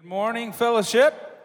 [0.00, 1.44] Good morning, fellowship.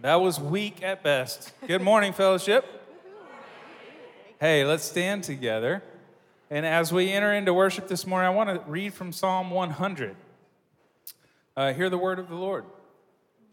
[0.00, 1.52] That was weak at best.
[1.68, 2.64] Good morning, fellowship.
[4.40, 5.84] Hey, let's stand together.
[6.50, 10.16] And as we enter into worship this morning, I want to read from Psalm 100.
[11.56, 12.64] Uh, hear the word of the Lord.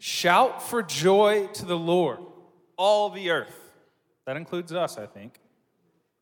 [0.00, 2.18] Shout for joy to the Lord,
[2.76, 3.56] all the earth.
[4.26, 5.38] That includes us, I think.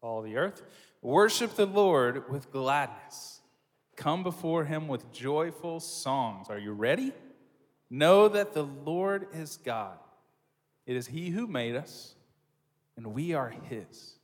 [0.03, 0.63] All the earth.
[1.01, 3.40] Worship the Lord with gladness.
[4.01, 6.49] Come before him with joyful songs.
[6.49, 7.13] Are you ready?
[7.91, 9.99] Know that the Lord is God.
[10.87, 12.15] It is he who made us,
[12.97, 14.15] and we are his.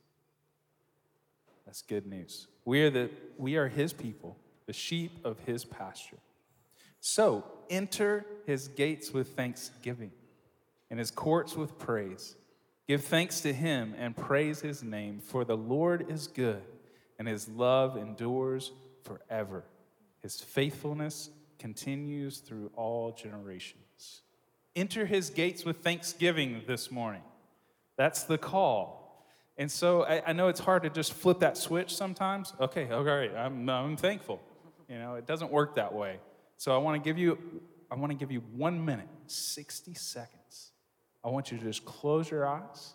[1.67, 2.47] That's good news.
[2.65, 4.35] We are, the, we are his people,
[4.65, 6.17] the sheep of his pasture.
[6.99, 10.09] So enter his gates with thanksgiving
[10.89, 12.35] and his courts with praise.
[12.87, 16.63] Give thanks to him and praise his name, for the Lord is good,
[17.19, 18.71] and his love endures
[19.07, 19.63] forever.
[20.21, 21.29] His faithfulness
[21.59, 24.21] continues through all generations.
[24.75, 27.23] Enter his gates with thanksgiving this morning.
[27.97, 29.25] That's the call.
[29.57, 32.53] And so I, I know it's hard to just flip that switch sometimes.
[32.59, 34.39] Okay, all right, I'm, I'm thankful.
[34.87, 36.19] You know, it doesn't work that way.
[36.57, 37.37] So I want to give you,
[37.89, 40.71] I want to give you one minute, 60 seconds.
[41.23, 42.93] I want you to just close your eyes.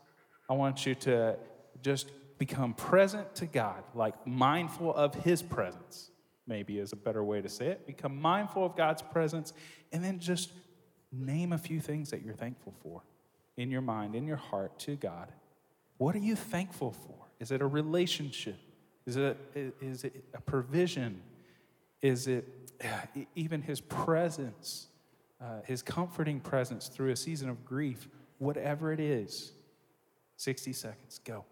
[0.48, 1.36] I want you to
[1.82, 6.10] just become present to God, like mindful of His presence,
[6.46, 7.86] maybe is a better way to say it.
[7.86, 9.52] Become mindful of God's presence,
[9.92, 10.50] and then just
[11.12, 13.02] name a few things that you're thankful for
[13.56, 15.30] in your mind, in your heart to God.
[15.98, 17.14] What are you thankful for?
[17.38, 18.58] Is it a relationship?
[19.04, 21.20] Is it, is it a provision?
[22.00, 22.62] Is it
[23.34, 24.88] even his presence,
[25.40, 29.52] uh, his comforting presence through a season of grief, whatever it is.
[30.36, 31.44] 60 seconds, go.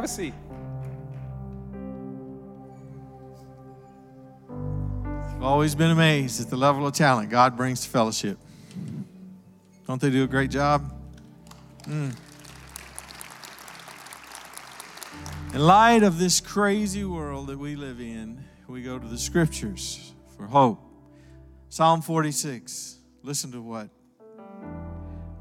[0.00, 0.32] Have a seat.
[5.34, 8.38] I've always been amazed at the level of talent God brings to fellowship.
[9.86, 10.90] Don't they do a great job?
[11.82, 12.16] Mm.
[15.52, 20.12] In light of this crazy world that we live in, we go to the scriptures
[20.34, 20.80] for hope.
[21.68, 22.96] Psalm 46.
[23.22, 23.90] Listen to what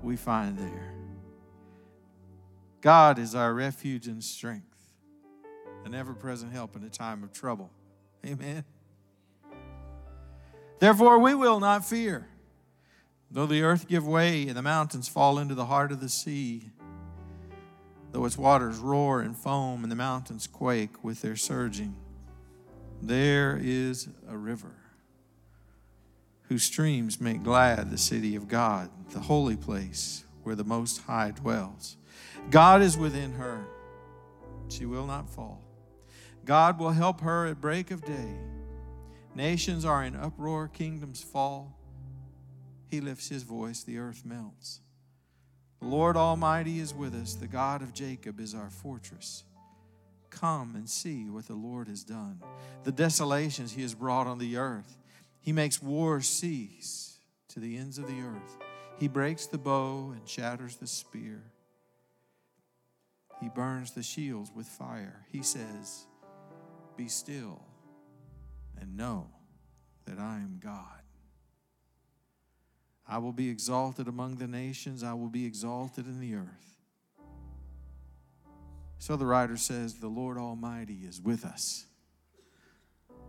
[0.04, 0.89] we find there.
[2.82, 4.94] God is our refuge and strength,
[5.86, 7.72] an ever present help in a time of trouble.
[8.26, 8.64] Amen.
[10.80, 12.28] Therefore, we will not fear,
[13.30, 16.70] though the earth give way and the mountains fall into the heart of the sea,
[18.12, 21.96] though its waters roar and foam and the mountains quake with their surging.
[23.02, 24.76] There is a river
[26.48, 31.32] whose streams make glad the city of God, the holy place where the Most High
[31.32, 31.98] dwells.
[32.50, 33.64] God is within her,
[34.70, 35.62] she will not fall.
[36.46, 38.36] God will help her at break of day.
[39.36, 41.78] Nations are in uproar, kingdoms fall.
[42.88, 44.82] He lifts his voice, the earth melts.
[45.80, 47.36] The Lord Almighty is with us.
[47.36, 49.44] The God of Jacob is our fortress.
[50.32, 52.42] Come and see what the Lord has done,
[52.84, 54.98] the desolations he has brought on the earth.
[55.40, 58.58] He makes war cease to the ends of the earth.
[58.98, 61.44] He breaks the bow and shatters the spear.
[63.40, 65.26] He burns the shields with fire.
[65.32, 66.06] He says,
[66.98, 67.62] Be still
[68.80, 69.28] and know
[70.06, 70.84] that I am God.
[73.08, 76.76] I will be exalted among the nations, I will be exalted in the earth.
[79.00, 81.86] So the writer says, The Lord Almighty is with us.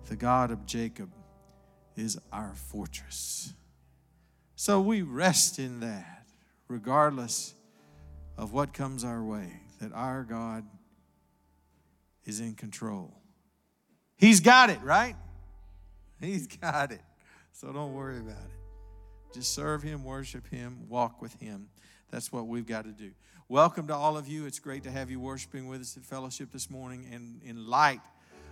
[0.08, 1.12] The God of Jacob
[1.96, 3.54] is our fortress.
[4.56, 6.26] So we rest in that,
[6.68, 7.54] regardless
[8.36, 10.64] of what comes our way, that our God
[12.24, 13.14] is in control.
[14.16, 15.16] He's got it, right?
[16.20, 17.00] He's got it.
[17.52, 19.34] So don't worry about it.
[19.34, 21.68] Just serve Him, worship Him, walk with Him.
[22.10, 23.10] That's what we've got to do.
[23.48, 24.46] Welcome to all of you.
[24.46, 27.06] It's great to have you worshiping with us at fellowship this morning.
[27.12, 28.00] And in light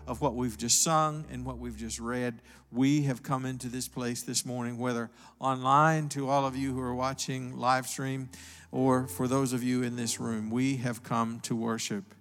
[0.08, 2.40] of what we've just sung and what we've just read,
[2.72, 6.80] we have come into this place this morning, whether online to all of you who
[6.80, 8.30] are watching live stream
[8.72, 12.14] or for those of you in this room, we have come to worship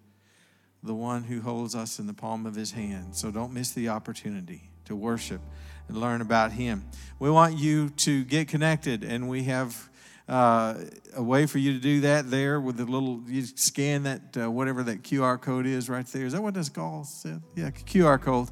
[0.84, 3.16] the one who holds us in the palm of his hand.
[3.16, 5.42] So don't miss the opportunity to worship
[5.88, 6.86] and learn about him.
[7.20, 9.90] We want you to get connected, and we have
[10.28, 10.76] uh,
[11.16, 14.52] a way for you to do that there with the little you scan that uh,
[14.52, 16.26] whatever that QR code is right there.
[16.26, 17.08] Is that what that's called?
[17.08, 17.42] Seth?
[17.56, 18.50] Yeah, QR code.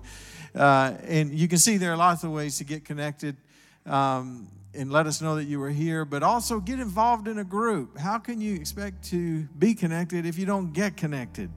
[0.53, 3.35] Uh, and you can see there are lots of ways to get connected
[3.85, 7.43] um, and let us know that you were here, but also get involved in a
[7.43, 7.97] group.
[7.97, 11.49] How can you expect to be connected if you don't get connected?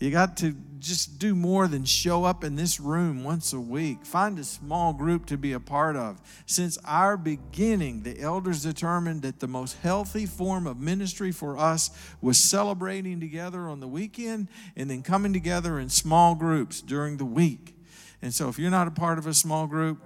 [0.00, 4.06] You got to just do more than show up in this room once a week.
[4.06, 6.20] Find a small group to be a part of.
[6.46, 11.90] Since our beginning, the elders determined that the most healthy form of ministry for us
[12.20, 17.24] was celebrating together on the weekend and then coming together in small groups during the
[17.24, 17.74] week.
[18.22, 20.00] And so if you're not a part of a small group,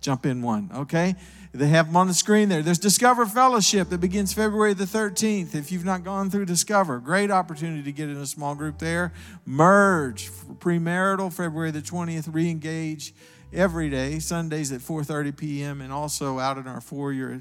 [0.00, 1.14] jump in one, okay?
[1.52, 2.62] They have them on the screen there.
[2.62, 5.54] There's Discover Fellowship that begins February the 13th.
[5.54, 9.12] If you've not gone through Discover, great opportunity to get in a small group there.
[9.44, 12.30] Merge, premarital, February the 20th.
[12.30, 13.12] Reengage
[13.52, 15.80] every day, Sundays at 4:30 p.m.
[15.80, 17.40] and also out in our foyer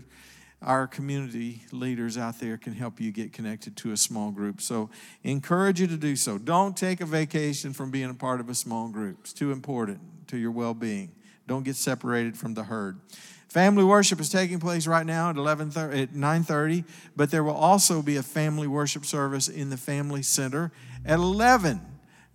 [0.61, 4.61] our community leaders out there can help you get connected to a small group.
[4.61, 4.89] So,
[5.23, 6.37] encourage you to do so.
[6.37, 9.19] Don't take a vacation from being a part of a small group.
[9.21, 11.11] It's too important to your well-being.
[11.49, 12.99] Don't get separated from the herd.
[13.47, 16.83] Family worship is taking place right now at 11 at 9:30,
[17.15, 20.71] but there will also be a family worship service in the family center
[21.03, 21.81] at 11.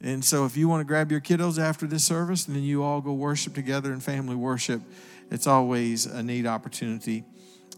[0.00, 2.82] And so if you want to grab your kiddos after this service and then you
[2.82, 4.82] all go worship together in family worship,
[5.30, 7.22] it's always a neat opportunity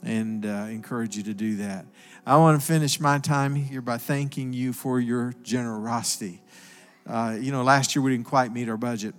[0.02, 1.84] and uh, encourage you to do that.
[2.24, 6.40] I want to finish my time here by thanking you for your generosity.
[7.06, 9.14] Uh, you know, last year we didn't quite meet our budget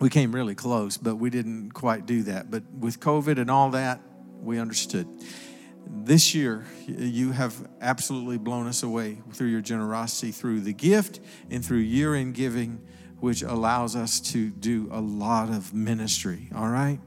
[0.00, 2.50] we came really close, but we didn't quite do that.
[2.50, 4.00] But with COVID and all that,
[4.40, 5.08] we understood.
[5.86, 11.64] This year, you have absolutely blown us away through your generosity, through the gift, and
[11.64, 12.80] through year in giving,
[13.20, 16.50] which allows us to do a lot of ministry.
[16.54, 17.00] All right?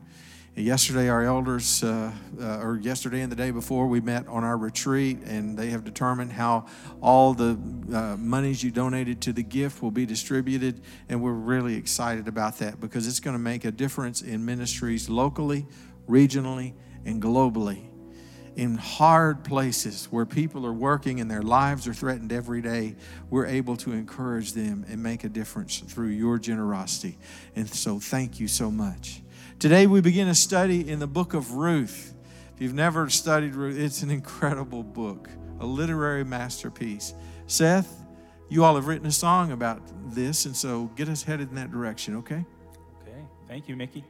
[0.53, 4.57] Yesterday, our elders, uh, uh, or yesterday and the day before, we met on our
[4.57, 6.65] retreat, and they have determined how
[6.99, 7.57] all the
[7.93, 10.81] uh, monies you donated to the gift will be distributed.
[11.07, 15.07] And we're really excited about that because it's going to make a difference in ministries
[15.07, 15.65] locally,
[16.09, 16.73] regionally,
[17.05, 17.87] and globally.
[18.57, 22.97] In hard places where people are working and their lives are threatened every day,
[23.29, 27.17] we're able to encourage them and make a difference through your generosity.
[27.55, 29.20] And so, thank you so much.
[29.61, 32.15] Today we begin a study in the book of Ruth.
[32.55, 37.13] If you've never studied Ruth, it's an incredible book, a literary masterpiece.
[37.45, 38.03] Seth,
[38.49, 39.83] you all have written a song about
[40.15, 42.43] this, and so get us headed in that direction, okay?
[43.03, 44.03] Okay, thank you, Mickey.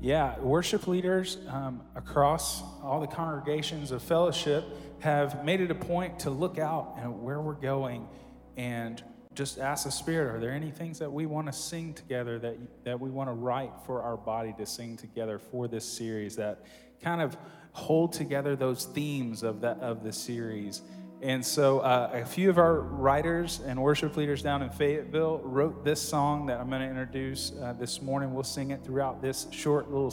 [0.00, 4.64] Yeah, worship leaders um, across all the congregations of fellowship
[5.00, 8.08] have made it a point to look out at where we're going
[8.56, 9.04] and
[9.36, 12.56] just ask the Spirit, are there any things that we want to sing together that,
[12.84, 16.64] that we want to write for our body to sing together for this series that
[17.02, 17.36] kind of
[17.72, 20.80] hold together those themes of that of the series
[21.22, 25.82] And so, uh, a few of our writers and worship leaders down in Fayetteville wrote
[25.82, 28.34] this song that I'm going to introduce uh, this morning.
[28.34, 30.12] We'll sing it throughout this short little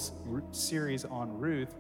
[0.54, 1.76] series on Ruth.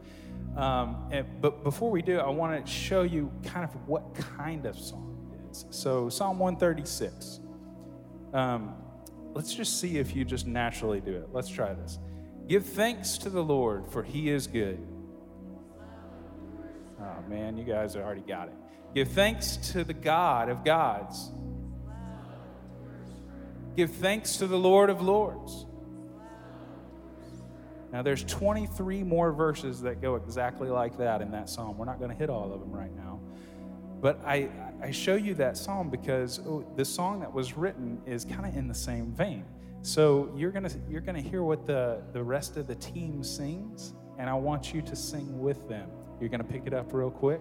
[0.57, 4.65] Um, and, but before we do, I want to show you kind of what kind
[4.65, 5.12] of song
[5.53, 7.39] So, Psalm 136.
[8.33, 8.75] Um,
[9.33, 11.29] let's just see if you just naturally do it.
[11.31, 11.99] Let's try this.
[12.47, 14.79] Give thanks to the Lord, for he is good.
[16.99, 18.55] Oh, man, you guys already got it.
[18.93, 21.31] Give thanks to the God of gods.
[23.75, 25.65] Give thanks to the Lord of lords.
[27.91, 31.77] Now, there's 23 more verses that go exactly like that in that psalm.
[31.77, 33.19] We're not going to hit all of them right now.
[34.01, 34.49] But I,
[34.83, 38.57] I show you that psalm because oh, the song that was written is kind of
[38.57, 39.45] in the same vein.
[39.81, 44.29] So you're gonna you're gonna hear what the, the rest of the team sings, and
[44.29, 45.89] I want you to sing with them.
[46.19, 47.39] You're gonna pick it up real quick,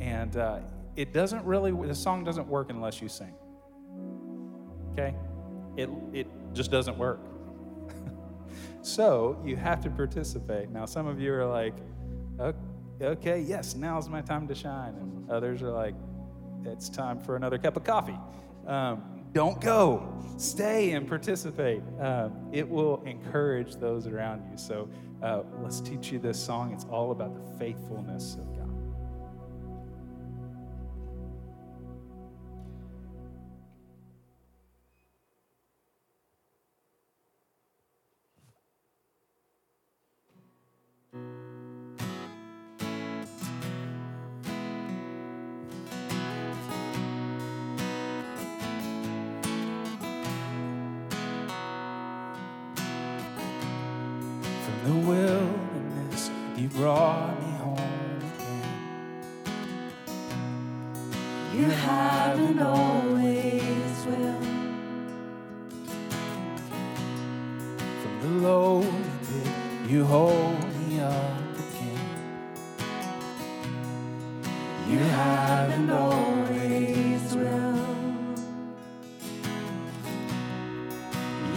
[0.00, 0.60] and uh,
[0.96, 3.34] it doesn't really the song doesn't work unless you sing.
[4.92, 5.14] Okay,
[5.76, 7.20] it it just doesn't work.
[8.82, 10.70] so you have to participate.
[10.70, 11.74] Now some of you are like,
[13.02, 15.94] okay, yes, now's my time to shine, and others are like,
[16.66, 18.18] it's time for another cup of coffee.
[18.66, 20.22] Um, don't go.
[20.36, 21.82] Stay and participate.
[22.00, 24.58] Uh, it will encourage those around you.
[24.58, 24.88] So
[25.22, 26.72] uh, let's teach you this song.
[26.72, 28.51] It's all about the faithfulness of
[70.12, 72.06] hold me up again.
[74.90, 77.78] You haven't always will.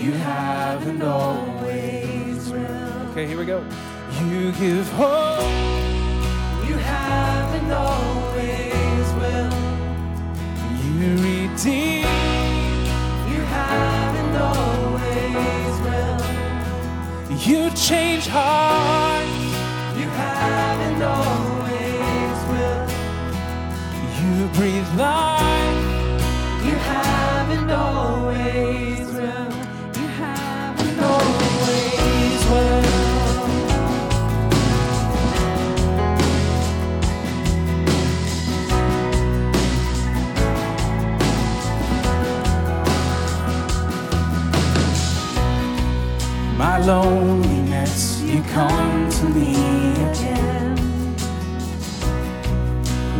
[0.01, 3.09] You haven't always will.
[3.09, 3.59] Okay, here we go.
[4.21, 5.41] You give hope.
[6.69, 9.51] You haven't always will.
[10.95, 11.94] You redeem.
[24.97, 25.24] God.
[46.85, 49.53] Loneliness, you come to me
[50.11, 50.77] again.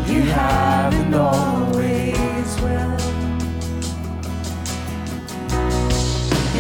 [0.08, 2.98] You haven't always will.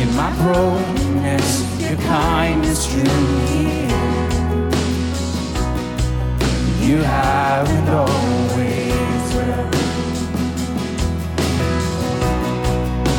[0.01, 4.71] In my brokenness, your kindness drew me in.
[6.81, 9.69] You haven't always will.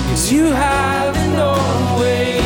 [0.09, 2.46] Yes, you haven't always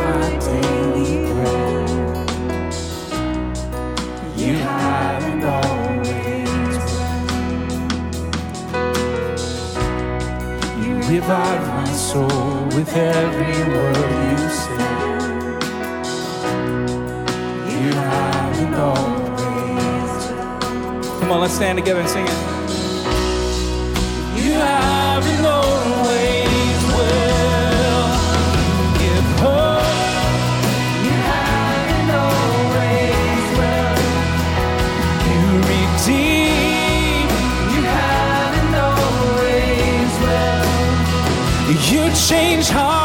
[11.21, 13.97] revive my soul with every word
[14.31, 14.87] you say.
[17.71, 17.89] You
[18.75, 20.13] always.
[21.19, 22.39] Come on, let's stand together and sing it.
[24.43, 25.80] You always
[42.31, 43.00] change hearts.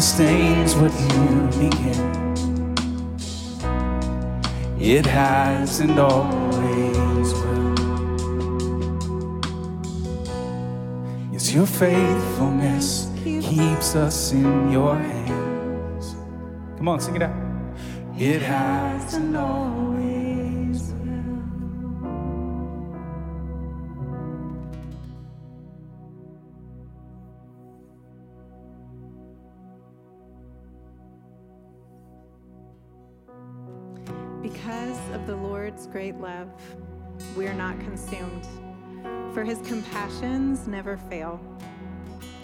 [0.00, 2.76] Sustains what you begin.
[4.80, 7.74] It has and always will.
[11.32, 16.14] Yes, your faithfulness keeps us in your hands.
[16.76, 17.34] Come on, sing it out.
[18.16, 18.97] It has
[35.78, 36.48] Lord's great love,
[37.36, 38.44] we are not consumed,
[39.32, 41.40] for his compassions never fail.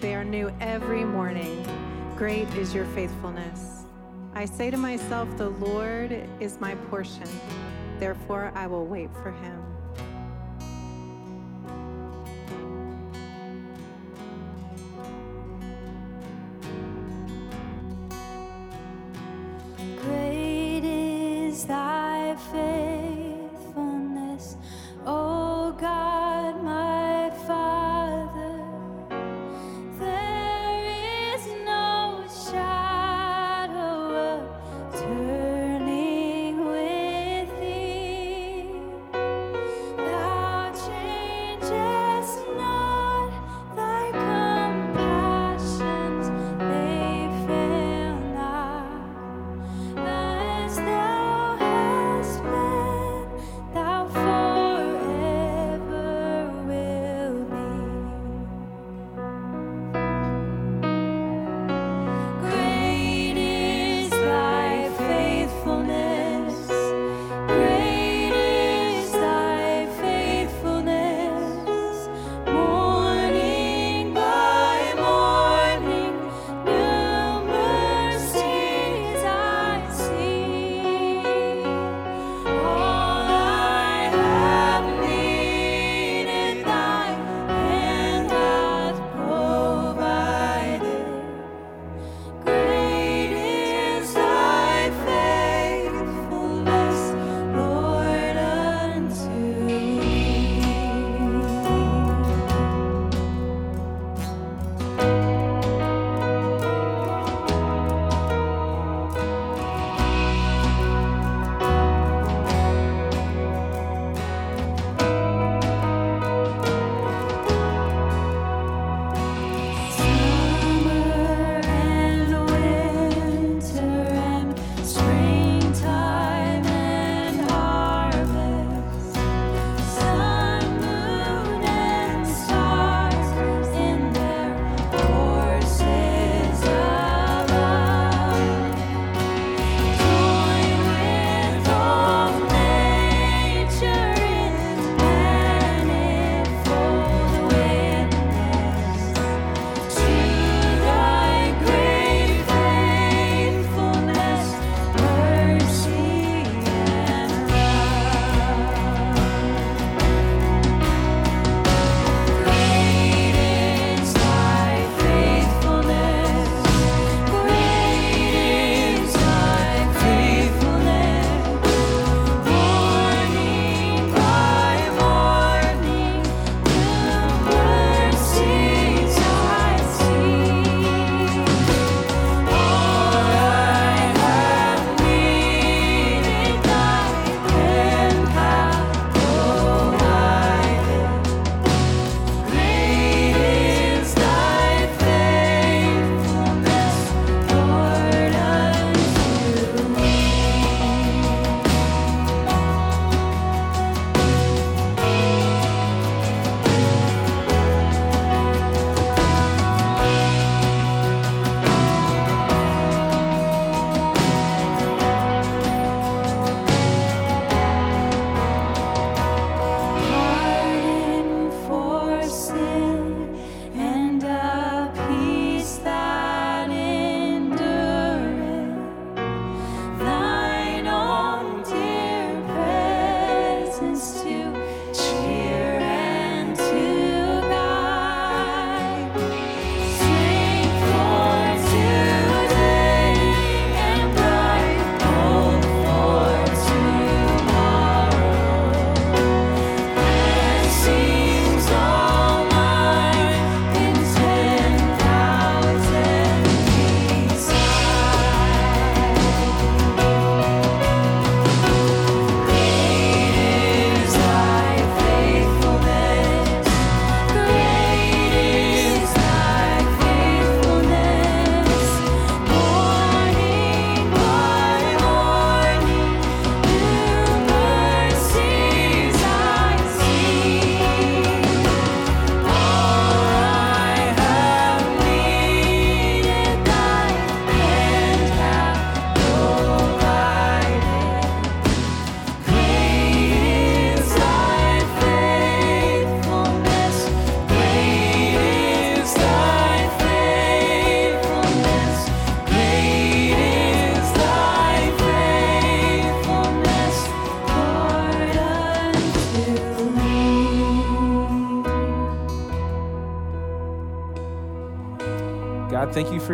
[0.00, 1.66] They are new every morning.
[2.14, 3.86] Great is your faithfulness.
[4.34, 7.28] I say to myself, The Lord is my portion,
[7.98, 9.73] therefore I will wait for him.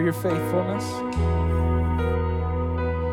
[0.00, 0.84] For your faithfulness.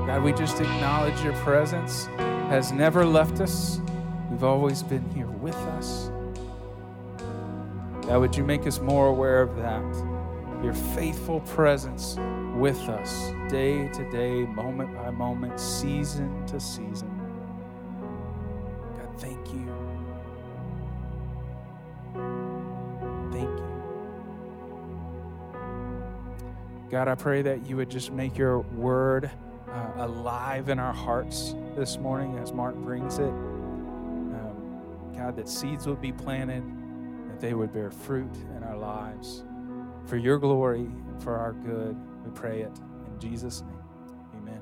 [0.07, 2.05] God, we just acknowledge your presence
[2.47, 3.81] has never left us.
[4.31, 6.09] You've always been here with us.
[8.07, 10.63] God, would you make us more aware of that?
[10.63, 12.15] Your faithful presence
[12.55, 17.06] with us, day to day, moment by moment, season to season.
[26.89, 29.29] God, I pray that you would just make your word
[29.69, 33.27] uh, alive in our hearts this morning as Mark brings it.
[33.27, 36.63] Um, God, that seeds would be planted,
[37.29, 39.43] that they would bear fruit in our lives.
[40.05, 40.87] For your glory,
[41.19, 42.71] for our good, we pray it
[43.05, 43.83] in Jesus' name.
[44.37, 44.61] Amen.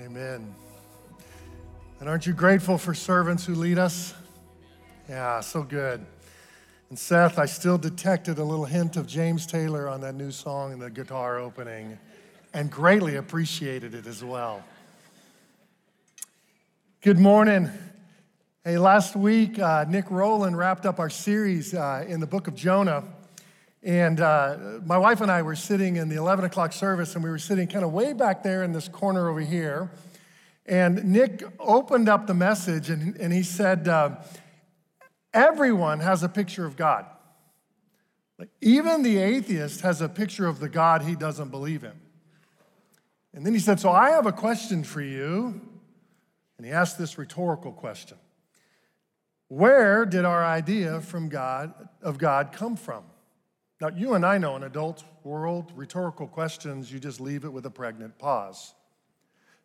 [0.00, 0.54] Amen.
[2.00, 4.12] And aren't you grateful for servants who lead us?
[5.08, 6.04] Yeah, so good.
[6.90, 10.72] And Seth, I still detected a little hint of James Taylor on that new song
[10.72, 11.98] in the guitar opening
[12.52, 14.62] and greatly appreciated it as well.
[17.00, 17.70] Good morning.
[18.64, 22.54] Hey, last week, uh, Nick Rowland wrapped up our series uh, in the book of
[22.54, 23.04] Jonah.
[23.82, 27.30] And uh, my wife and I were sitting in the 11 o'clock service, and we
[27.30, 29.90] were sitting kind of way back there in this corner over here.
[30.66, 34.16] And Nick opened up the message and, and he said, uh,
[35.34, 37.04] Everyone has a picture of God.
[38.38, 41.92] Like, even the atheist has a picture of the God he doesn't believe in.
[43.34, 45.60] And then he said, So I have a question for you.
[46.56, 48.16] And he asked this rhetorical question
[49.48, 53.04] Where did our idea from God, of God come from?
[53.80, 57.66] Now, you and I know in adult world, rhetorical questions, you just leave it with
[57.66, 58.72] a pregnant pause.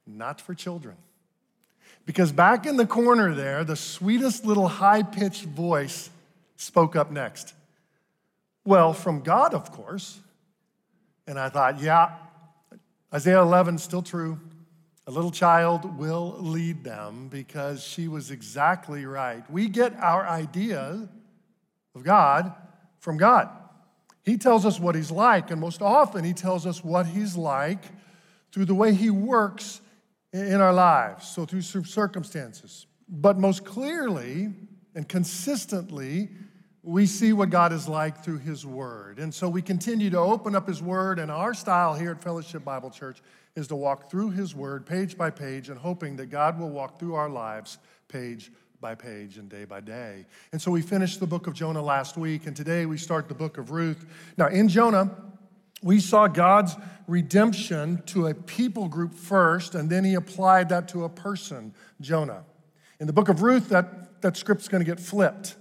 [0.05, 0.97] Not for children.
[2.05, 6.09] Because back in the corner there, the sweetest little high pitched voice
[6.55, 7.53] spoke up next.
[8.65, 10.19] Well, from God, of course.
[11.27, 12.15] And I thought, yeah,
[13.13, 14.39] Isaiah 11 still true.
[15.07, 19.43] A little child will lead them because she was exactly right.
[19.49, 21.07] We get our idea
[21.95, 22.53] of God
[22.99, 23.49] from God.
[24.23, 27.83] He tells us what he's like, and most often he tells us what he's like
[28.51, 29.81] through the way he works
[30.33, 32.85] in our lives, so through circumstances.
[33.07, 34.53] But most clearly
[34.95, 36.29] and consistently,
[36.83, 39.19] we see what God is like through His Word.
[39.19, 42.63] And so we continue to open up His Word, and our style here at Fellowship
[42.63, 43.21] Bible Church
[43.55, 46.99] is to walk through His Word page by page and hoping that God will walk
[46.99, 50.25] through our lives page by page and day by day.
[50.51, 53.35] And so we finished the book of Jonah last week, and today we start the
[53.35, 54.05] book of Ruth.
[54.37, 55.11] Now, in Jonah,
[55.81, 56.75] we saw God's
[57.07, 62.43] redemption to a people group first, and then he applied that to a person, Jonah.
[62.99, 65.55] In the book of Ruth, that, that script's going to get flipped.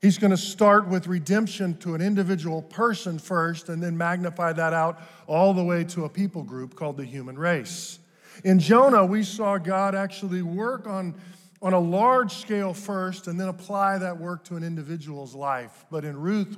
[0.00, 4.72] He's going to start with redemption to an individual person first, and then magnify that
[4.72, 7.98] out all the way to a people group called the human race.
[8.44, 11.14] In Jonah, we saw God actually work on,
[11.60, 15.86] on a large scale first, and then apply that work to an individual's life.
[15.90, 16.56] But in Ruth,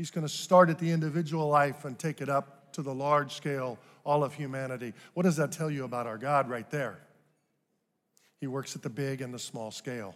[0.00, 3.34] He's going to start at the individual life and take it up to the large
[3.34, 4.94] scale, all of humanity.
[5.12, 7.00] What does that tell you about our God right there?
[8.40, 10.14] He works at the big and the small scale.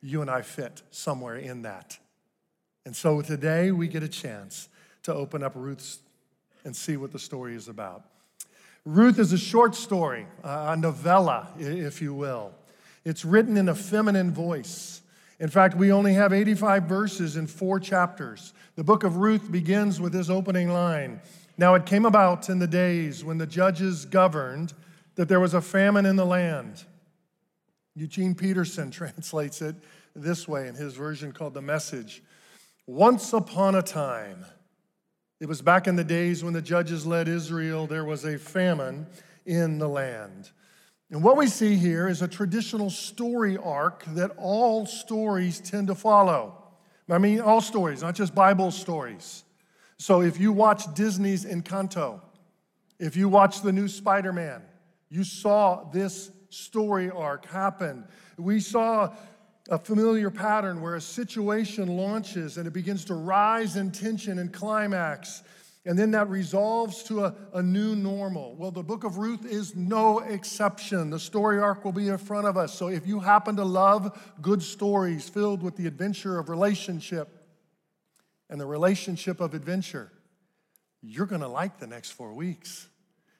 [0.00, 1.96] You and I fit somewhere in that.
[2.84, 4.68] And so today we get a chance
[5.04, 6.00] to open up Ruth's
[6.64, 8.02] and see what the story is about.
[8.84, 12.52] Ruth is a short story, a novella, if you will.
[13.04, 15.00] It's written in a feminine voice.
[15.40, 18.52] In fact, we only have 85 verses in four chapters.
[18.76, 21.20] The book of Ruth begins with this opening line
[21.58, 24.72] Now it came about in the days when the judges governed
[25.16, 26.84] that there was a famine in the land.
[27.94, 29.76] Eugene Peterson translates it
[30.14, 32.22] this way in his version called The Message
[32.86, 34.44] Once upon a time,
[35.40, 39.06] it was back in the days when the judges led Israel, there was a famine
[39.44, 40.50] in the land.
[41.12, 45.94] And what we see here is a traditional story arc that all stories tend to
[45.94, 46.56] follow.
[47.10, 49.44] I mean, all stories, not just Bible stories.
[49.98, 52.22] So if you watch Disney's Encanto,
[52.98, 54.62] if you watch the new Spider Man,
[55.10, 58.04] you saw this story arc happen.
[58.38, 59.14] We saw
[59.68, 64.50] a familiar pattern where a situation launches and it begins to rise in tension and
[64.50, 65.42] climax.
[65.84, 68.54] And then that resolves to a, a new normal.
[68.54, 71.10] Well, the book of Ruth is no exception.
[71.10, 72.72] The story arc will be in front of us.
[72.72, 77.28] So if you happen to love good stories filled with the adventure of relationship
[78.48, 80.12] and the relationship of adventure,
[81.02, 82.86] you're going to like the next four weeks.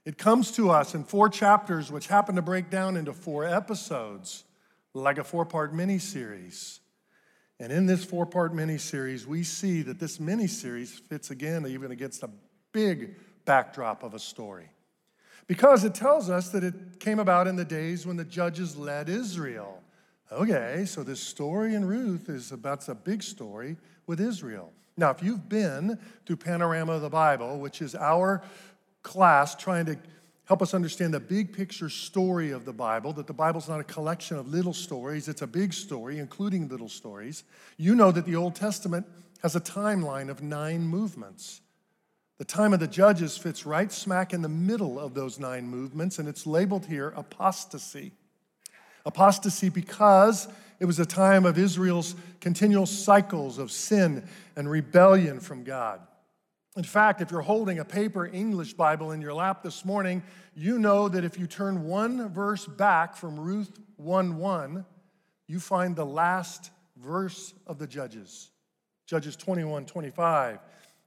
[0.04, 4.42] It comes to us in four chapters, which happen to break down into four episodes,
[4.94, 6.80] like a four part mini series.
[7.62, 11.64] And in this four part mini series, we see that this mini series fits again
[11.64, 12.30] even against a
[12.72, 14.68] big backdrop of a story.
[15.46, 19.08] Because it tells us that it came about in the days when the judges led
[19.08, 19.80] Israel.
[20.32, 23.76] Okay, so this story in Ruth is about a big story
[24.08, 24.72] with Israel.
[24.96, 28.42] Now, if you've been through Panorama of the Bible, which is our
[29.04, 29.96] class trying to
[30.46, 33.84] help us understand the big picture story of the Bible, that the Bible's not a
[33.84, 37.44] collection of little stories, it's a big story, including little stories,
[37.76, 39.06] you know that the Old Testament
[39.42, 41.60] has a timeline of nine movements.
[42.38, 46.18] The time of the judges fits right smack in the middle of those nine movements,
[46.18, 48.12] and it's labeled here apostasy.
[49.06, 50.48] Apostasy because
[50.80, 54.26] it was a time of Israel's continual cycles of sin
[54.56, 56.00] and rebellion from God.
[56.76, 60.22] In fact, if you're holding a paper English Bible in your lap this morning,
[60.54, 64.84] you know that if you turn one verse back from Ruth 1 1,
[65.48, 68.50] you find the last verse of the Judges,
[69.06, 70.60] Judges 21 25.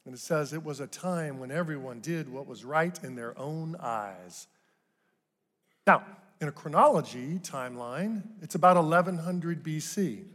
[0.06, 3.38] And it says, It was a time when everyone did what was right in their
[3.40, 4.46] own eyes.
[5.88, 6.04] Now,
[6.40, 10.26] in a chronology timeline, it's about 1100 BC.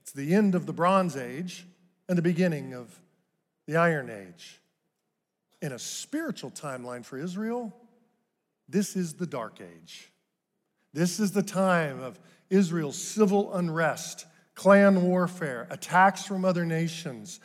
[0.00, 1.66] It's the end of the Bronze Age
[2.08, 2.98] and the beginning of
[3.70, 4.60] the Iron Age.
[5.62, 7.72] In a spiritual timeline for Israel,
[8.68, 10.10] this is the Dark Age.
[10.92, 12.18] This is the time of
[12.48, 17.38] Israel's civil unrest, clan warfare, attacks from other nations,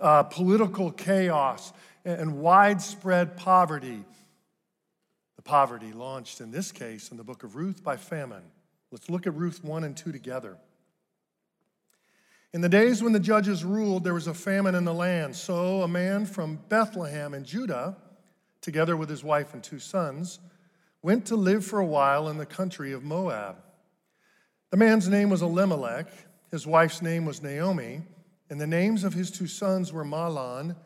[0.00, 1.72] uh, political chaos,
[2.04, 4.04] and widespread poverty.
[5.34, 8.44] The poverty launched in this case in the book of Ruth by famine.
[8.92, 10.56] Let's look at Ruth 1 and 2 together.
[12.54, 15.34] In the days when the judges ruled, there was a famine in the land.
[15.34, 17.96] So a man from Bethlehem in Judah,
[18.60, 20.38] together with his wife and two sons,
[21.02, 23.56] went to live for a while in the country of Moab.
[24.70, 26.06] The man's name was Elimelech,
[26.52, 28.02] his wife's name was Naomi,
[28.48, 30.76] and the names of his two sons were Mahlon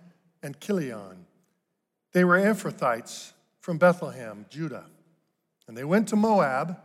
[0.43, 1.27] and Chilion.
[2.13, 4.87] They were Ephrathites from Bethlehem, Judah.
[5.67, 6.79] And they went to Moab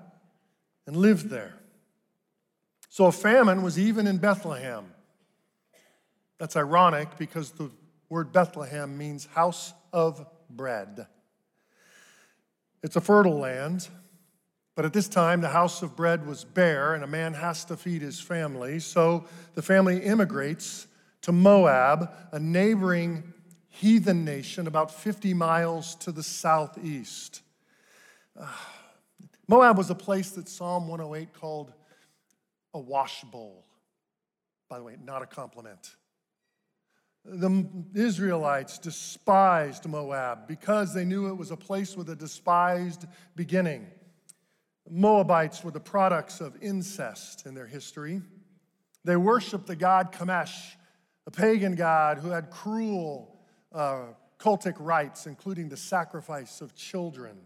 [0.86, 1.54] and lived there.
[2.94, 4.86] So a famine was even in Bethlehem.
[6.38, 7.72] That's ironic because the
[8.08, 11.08] word Bethlehem means house of bread.
[12.84, 13.88] It's a fertile land,
[14.76, 17.78] but at this time the house of bread was bare and a man has to
[17.78, 18.78] feed his family.
[18.78, 19.26] So
[19.56, 20.86] the family immigrates
[21.24, 23.34] to Moab, a neighboring
[23.70, 27.41] heathen nation about 50 miles to the southeast.
[28.39, 28.70] Ah,
[29.48, 31.74] Moab was a place that Psalm 108 called
[32.74, 33.66] a wash bowl.
[34.70, 35.96] By the way, not a compliment.
[37.26, 43.06] The Israelites despised Moab because they knew it was a place with a despised
[43.36, 43.88] beginning.
[44.90, 48.22] Moabites were the products of incest in their history.
[49.06, 50.76] They worshiped the god Chemosh,
[51.26, 53.40] a pagan god who had cruel
[53.72, 54.08] uh,
[54.38, 57.38] cultic rites, including the sacrifice of children.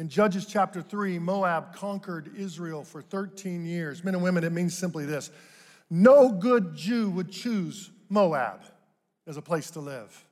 [0.00, 4.02] In Judges chapter 3, Moab conquered Israel for 13 years.
[4.02, 5.30] Men and women, it means simply this
[5.90, 8.62] no good Jew would choose Moab
[9.26, 10.24] as a place to live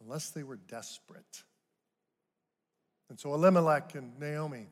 [0.00, 1.42] unless they were desperate.
[3.10, 4.68] And so Elimelech and Naomi,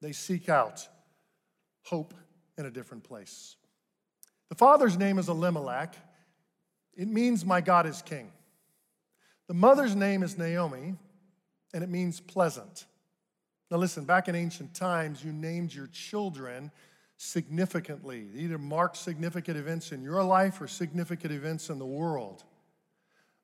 [0.00, 0.86] they seek out
[1.82, 2.14] hope
[2.58, 3.56] in a different place.
[4.50, 5.96] The father's name is Elimelech.
[6.94, 8.30] It means my God is king.
[9.48, 10.94] The mother's name is Naomi,
[11.72, 12.86] and it means pleasant.
[13.70, 16.70] Now, listen, back in ancient times, you named your children
[17.16, 18.26] significantly.
[18.34, 22.42] They either mark significant events in your life or significant events in the world.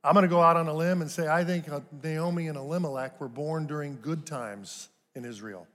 [0.02, 2.56] I'm going to go out on a limb and say I think uh, Naomi and
[2.56, 5.66] Elimelech were born during good times in Israel.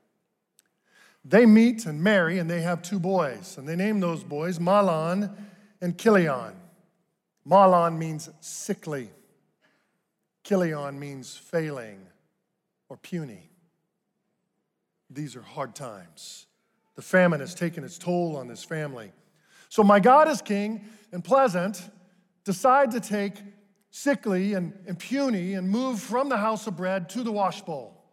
[1.23, 5.31] They meet and marry, and they have two boys, and they name those boys Mahlon
[5.79, 6.53] and Chilion.
[7.47, 9.09] Mahlon means sickly,
[10.43, 11.99] Chilion means failing
[12.91, 13.49] or puny.
[15.09, 16.45] These are hard times.
[16.95, 19.13] The famine has taken its toll on this family.
[19.69, 20.83] So, my God is king
[21.13, 21.89] and pleasant,
[22.43, 23.35] decide to take
[23.91, 28.03] sickly and, and puny and move from the house of bread to the wash bowl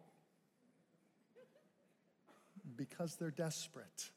[2.76, 4.10] because they're desperate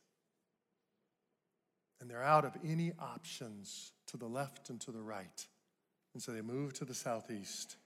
[2.00, 5.48] and they're out of any options to the left and to the right.
[6.14, 7.78] And so they move to the southeast.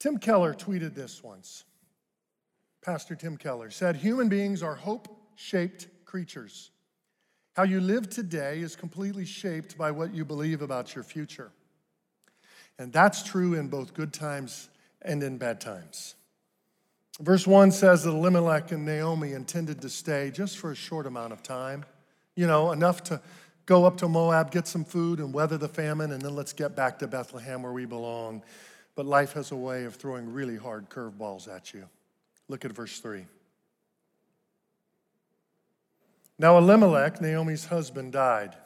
[0.00, 1.64] Tim Keller tweeted this once.
[2.82, 6.70] Pastor Tim Keller said, Human beings are hope shaped creatures.
[7.54, 11.50] How you live today is completely shaped by what you believe about your future.
[12.78, 14.70] And that's true in both good times
[15.02, 16.14] and in bad times.
[17.20, 21.34] Verse 1 says that Elimelech and Naomi intended to stay just for a short amount
[21.34, 21.84] of time,
[22.34, 23.20] you know, enough to
[23.66, 26.74] go up to Moab, get some food, and weather the famine, and then let's get
[26.74, 28.42] back to Bethlehem where we belong.
[29.00, 31.88] But life has a way of throwing really hard curveballs at you.
[32.48, 33.24] Look at verse 3.
[36.38, 38.56] Now, Elimelech, Naomi's husband, died,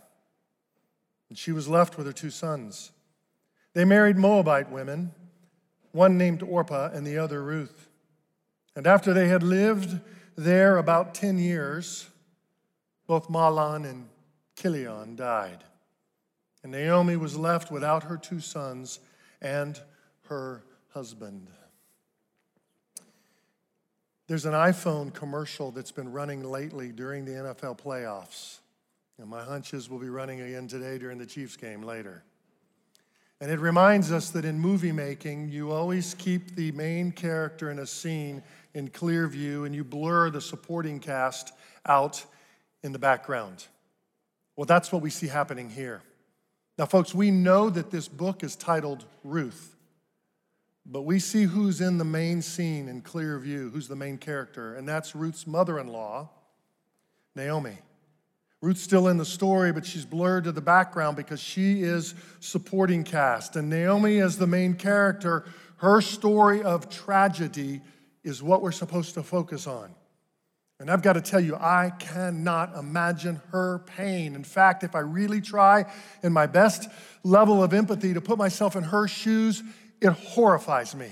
[1.28, 2.90] and she was left with her two sons.
[3.74, 5.12] They married Moabite women,
[5.92, 7.88] one named Orpah and the other Ruth.
[8.74, 10.00] And after they had lived
[10.34, 12.08] there about 10 years,
[13.06, 14.08] both Mahlon and
[14.56, 15.62] Chilion died.
[16.64, 18.98] And Naomi was left without her two sons
[19.40, 19.80] and
[20.28, 21.48] her husband.
[24.26, 28.60] There's an iPhone commercial that's been running lately during the NFL playoffs.
[29.18, 32.24] And my hunches we'll be running again today during the Chiefs game later.
[33.40, 37.78] And it reminds us that in movie making, you always keep the main character in
[37.78, 41.52] a scene in clear view and you blur the supporting cast
[41.84, 42.24] out
[42.82, 43.66] in the background.
[44.56, 46.02] Well, that's what we see happening here.
[46.78, 49.73] Now, folks, we know that this book is titled Ruth,
[50.86, 54.74] but we see who's in the main scene in clear view, who's the main character,
[54.74, 56.30] and that's Ruth's mother in law,
[57.34, 57.78] Naomi.
[58.60, 63.04] Ruth's still in the story, but she's blurred to the background because she is supporting
[63.04, 63.56] cast.
[63.56, 65.44] And Naomi, as the main character,
[65.76, 67.82] her story of tragedy
[68.22, 69.94] is what we're supposed to focus on.
[70.80, 74.34] And I've got to tell you, I cannot imagine her pain.
[74.34, 75.84] In fact, if I really try
[76.22, 76.88] in my best
[77.22, 79.62] level of empathy to put myself in her shoes,
[80.04, 81.08] it horrifies me.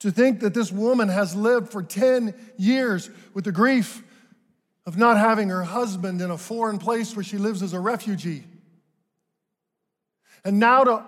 [0.00, 4.02] To think that this woman has lived for 10 years with the grief
[4.84, 8.42] of not having her husband in a foreign place where she lives as a refugee.
[10.44, 11.04] And now to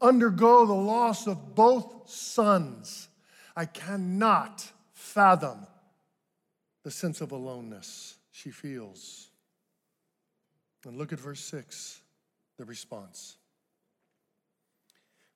[0.00, 3.08] undergo the loss of both sons.
[3.56, 5.66] I cannot fathom
[6.84, 9.28] the sense of aloneness she feels.
[10.86, 12.00] And look at verse 6,
[12.56, 13.37] the response.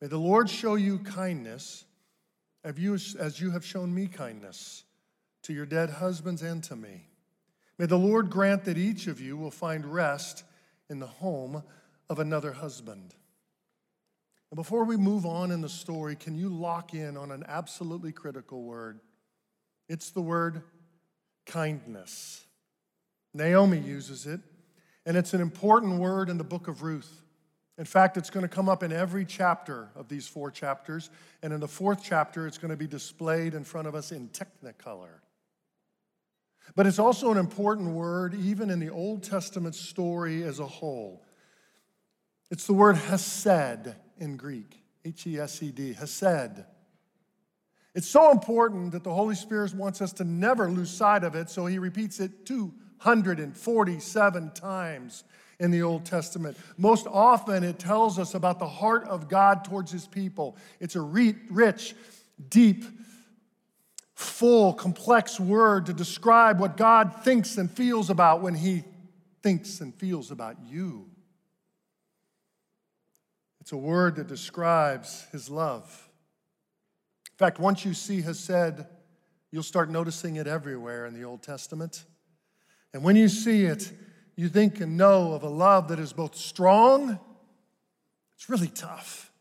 [0.00, 1.84] May the Lord show you kindness
[2.64, 4.84] as you have shown me kindness
[5.42, 7.08] to your dead husbands and to me.
[7.78, 10.44] May the Lord grant that each of you will find rest
[10.90, 11.62] in the home
[12.10, 13.14] of another husband.
[14.50, 18.12] And before we move on in the story, can you lock in on an absolutely
[18.12, 19.00] critical word?
[19.88, 20.62] It's the word
[21.46, 22.44] kindness.
[23.34, 24.40] Naomi uses it,
[25.06, 27.22] and it's an important word in the book of Ruth.
[27.78, 31.10] In fact, it's going to come up in every chapter of these four chapters,
[31.44, 34.30] and in the fourth chapter, it's going to be displayed in front of us in
[34.30, 35.20] technicolor.
[36.74, 41.22] But it's also an important word, even in the Old Testament story as a whole.
[42.50, 46.64] It's the word hesed in Greek, H E S E D, hesed.
[47.94, 51.48] It's so important that the Holy Spirit wants us to never lose sight of it,
[51.48, 55.22] so he repeats it 247 times
[55.60, 56.56] in the Old Testament.
[56.76, 60.56] Most often, it tells us about the heart of God towards his people.
[60.80, 61.94] It's a rich,
[62.48, 62.84] deep,
[64.18, 68.82] full, complex word to describe what God thinks and feels about when He
[69.44, 71.08] thinks and feels about you.
[73.60, 76.10] It's a word that describes His love.
[77.32, 78.84] In fact, once you see hesed,
[79.52, 82.04] you'll start noticing it everywhere in the Old Testament.
[82.92, 83.92] And when you see it,
[84.38, 87.18] you think and know of a love that is both strong,
[88.36, 89.32] it's really tough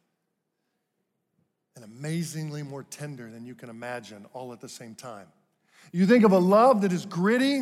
[1.75, 5.27] and amazingly more tender than you can imagine all at the same time.
[5.91, 7.61] You think of a love that is gritty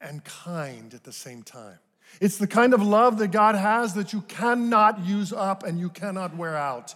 [0.00, 1.78] and kind at the same time.
[2.20, 5.90] It's the kind of love that God has that you cannot use up and you
[5.90, 6.92] cannot wear out.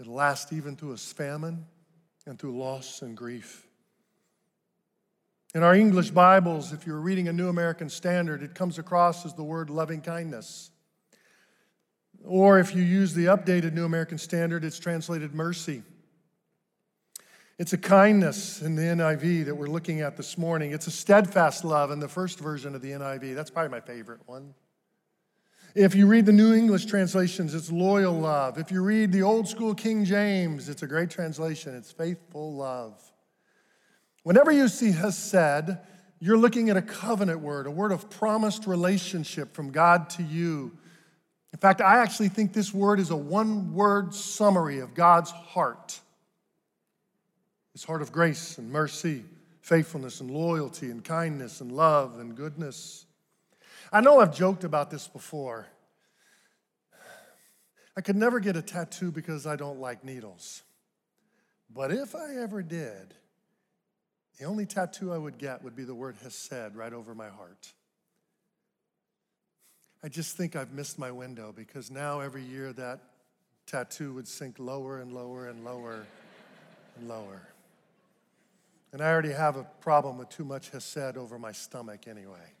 [0.00, 1.66] It lasts even through a famine
[2.24, 3.67] and through loss and grief.
[5.54, 9.32] In our English Bibles, if you're reading a New American Standard, it comes across as
[9.32, 10.70] the word loving kindness.
[12.22, 15.82] Or if you use the updated New American Standard, it's translated mercy.
[17.58, 20.72] It's a kindness in the NIV that we're looking at this morning.
[20.72, 23.34] It's a steadfast love in the first version of the NIV.
[23.34, 24.52] That's probably my favorite one.
[25.74, 28.58] If you read the New English translations, it's loyal love.
[28.58, 31.74] If you read the old school King James, it's a great translation.
[31.74, 33.00] It's faithful love.
[34.22, 35.76] Whenever you see hesed,
[36.20, 40.76] you're looking at a covenant word, a word of promised relationship from God to you.
[41.52, 46.00] In fact, I actually think this word is a one word summary of God's heart
[47.72, 49.24] His heart of grace and mercy,
[49.62, 53.06] faithfulness and loyalty and kindness and love and goodness.
[53.92, 55.66] I know I've joked about this before.
[57.96, 60.62] I could never get a tattoo because I don't like needles.
[61.70, 63.14] But if I ever did,
[64.38, 67.72] the only tattoo I would get would be the word Hesed right over my heart.
[70.02, 73.00] I just think I've missed my window because now every year that
[73.66, 76.06] tattoo would sink lower and lower and lower
[76.96, 77.42] and lower.
[78.92, 82.52] And I already have a problem with too much Hesed over my stomach anyway.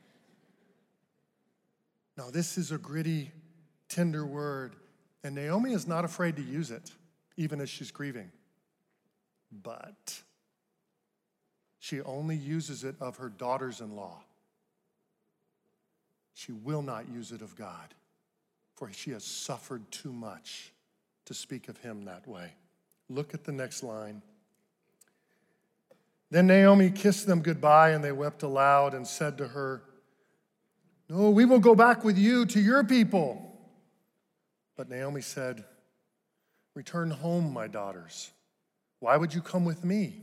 [2.16, 3.30] No, this is a gritty,
[3.88, 4.74] tender word,
[5.22, 6.90] and Naomi is not afraid to use it,
[7.36, 8.32] even as she's grieving.
[9.62, 10.20] But
[11.78, 14.18] she only uses it of her daughters in law.
[16.34, 17.94] She will not use it of God,
[18.74, 20.72] for she has suffered too much
[21.26, 22.52] to speak of him that way.
[23.08, 24.22] Look at the next line.
[26.30, 29.82] Then Naomi kissed them goodbye, and they wept aloud and said to her,
[31.08, 33.44] No, we will go back with you to your people.
[34.76, 35.64] But Naomi said,
[36.74, 38.30] Return home, my daughters.
[39.00, 40.22] Why would you come with me?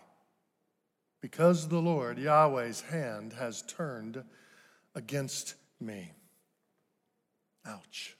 [1.21, 4.23] Because the Lord, Yahweh's hand, has turned
[4.95, 6.11] against me.
[7.65, 8.17] Ouch.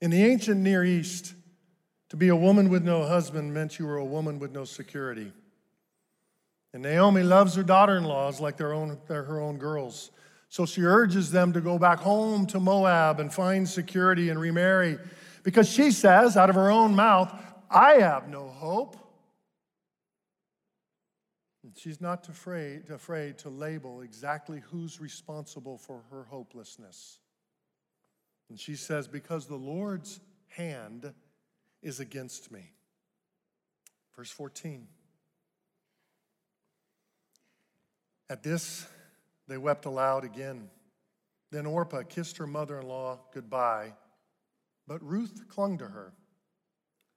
[0.00, 1.34] In the ancient Near East,
[2.10, 5.32] to be a woman with no husband meant you were a woman with no security.
[6.74, 10.10] And Naomi loves her daughter in laws like their own, they're her own girls.
[10.50, 14.98] So she urges them to go back home to Moab and find security and remarry
[15.42, 17.32] because she says out of her own mouth,
[17.70, 18.96] I have no hope.
[21.74, 27.18] She's not afraid, afraid to label exactly who's responsible for her hopelessness.
[28.48, 31.14] And she says, Because the Lord's hand
[31.82, 32.72] is against me.
[34.14, 34.86] Verse 14.
[38.28, 38.86] At this,
[39.48, 40.70] they wept aloud again.
[41.50, 43.94] Then Orpah kissed her mother in law goodbye,
[44.86, 46.14] but Ruth clung to her.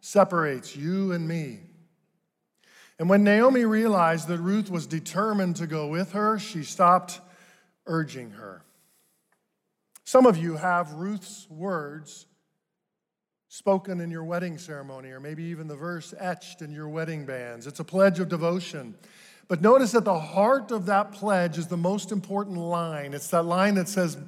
[0.00, 1.60] separates you and me.
[2.98, 7.20] And when Naomi realized that Ruth was determined to go with her, she stopped
[7.86, 8.62] urging her.
[10.04, 12.26] Some of you have Ruth's words
[13.48, 17.66] spoken in your wedding ceremony, or maybe even the verse etched in your wedding bands.
[17.66, 18.94] It's a pledge of devotion.
[19.48, 23.14] But notice that the heart of that pledge is the most important line.
[23.14, 24.18] It's that line that says,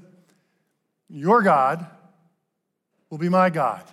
[1.08, 1.86] Your God
[3.10, 3.84] will be my God.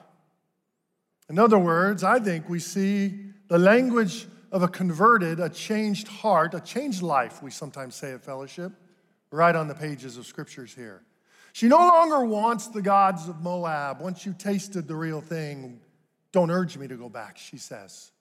[1.29, 6.53] In other words, I think we see the language of a converted, a changed heart,
[6.53, 8.71] a changed life, we sometimes say at fellowship,
[9.31, 11.03] right on the pages of scriptures here.
[11.51, 13.99] She no longer wants the gods of Moab.
[13.99, 15.79] Once you tasted the real thing,
[16.31, 18.11] don't urge me to go back, she says.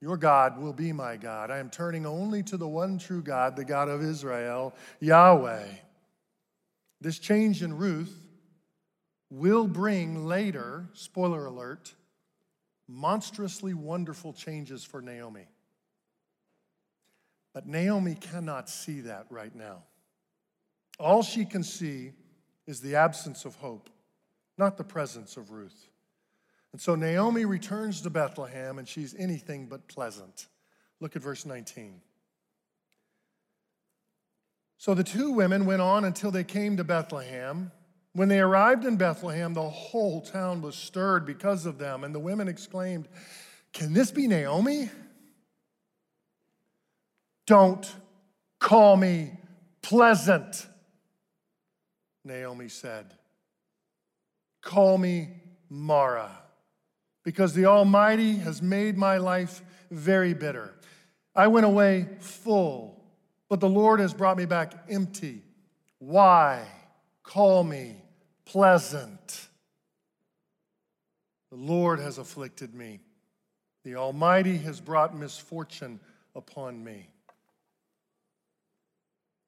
[0.00, 1.50] Your God will be my God.
[1.50, 5.66] I am turning only to the one true God, the God of Israel, Yahweh.
[7.00, 8.18] This change in Ruth
[9.30, 11.94] will bring later, spoiler alert,
[12.88, 15.48] monstrously wonderful changes for Naomi.
[17.52, 19.84] But Naomi cannot see that right now.
[20.98, 22.12] All she can see
[22.66, 23.90] is the absence of hope,
[24.58, 25.88] not the presence of Ruth.
[26.72, 30.46] And so Naomi returns to Bethlehem and she's anything but pleasant.
[31.00, 32.00] Look at verse 19.
[34.78, 37.72] So the two women went on until they came to Bethlehem.
[38.16, 42.18] When they arrived in Bethlehem, the whole town was stirred because of them, and the
[42.18, 43.08] women exclaimed,
[43.74, 44.88] Can this be Naomi?
[47.46, 47.94] Don't
[48.58, 49.32] call me
[49.82, 50.66] pleasant,
[52.24, 53.12] Naomi said.
[54.62, 55.28] Call me
[55.68, 56.30] Mara,
[57.22, 59.60] because the Almighty has made my life
[59.90, 60.72] very bitter.
[61.34, 63.04] I went away full,
[63.50, 65.42] but the Lord has brought me back empty.
[65.98, 66.66] Why
[67.22, 68.04] call me
[68.46, 69.48] pleasant?
[71.50, 73.00] The Lord has afflicted me.
[73.84, 76.00] The Almighty has brought misfortune
[76.34, 77.08] upon me.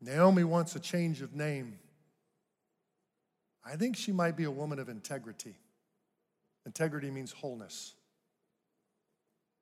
[0.01, 1.79] Naomi wants a change of name.
[3.65, 5.57] I think she might be a woman of integrity.
[6.67, 7.95] Integrity means wholeness.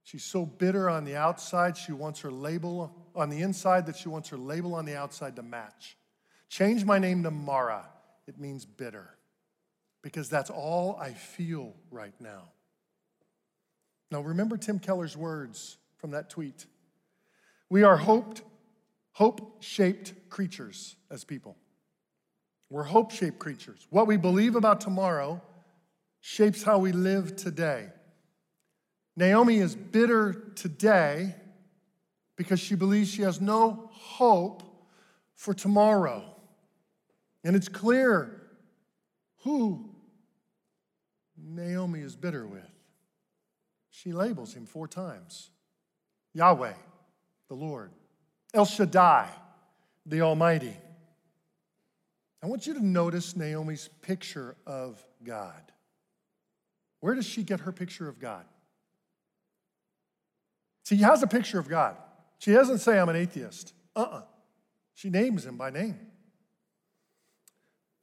[0.04, 4.08] She's so bitter on the outside, she wants her label on the inside that she
[4.08, 5.96] wants her label on the outside to match.
[6.48, 7.88] Change my name to Mara.
[8.28, 9.15] It means bitter
[10.06, 12.44] because that's all I feel right now.
[14.12, 16.64] Now, remember Tim Keller's words from that tweet.
[17.70, 18.42] We are hoped,
[19.10, 21.56] hope shaped creatures as people.
[22.70, 23.84] We're hope shaped creatures.
[23.90, 25.42] What we believe about tomorrow
[26.20, 27.88] shapes how we live today.
[29.16, 31.34] Naomi is bitter today
[32.36, 34.62] because she believes she has no hope
[35.34, 36.22] for tomorrow.
[37.42, 38.40] And it's clear
[39.38, 39.95] who
[41.46, 42.62] Naomi is bitter with.
[43.90, 45.50] She labels him four times
[46.34, 46.74] Yahweh,
[47.48, 47.90] the Lord,
[48.52, 49.28] El Shaddai,
[50.04, 50.76] the Almighty.
[52.42, 55.72] I want you to notice Naomi's picture of God.
[57.00, 58.44] Where does she get her picture of God?
[60.84, 61.96] See, she has a picture of God.
[62.38, 63.72] She doesn't say, I'm an atheist.
[63.94, 64.22] Uh uh
[64.94, 65.98] She names him by name.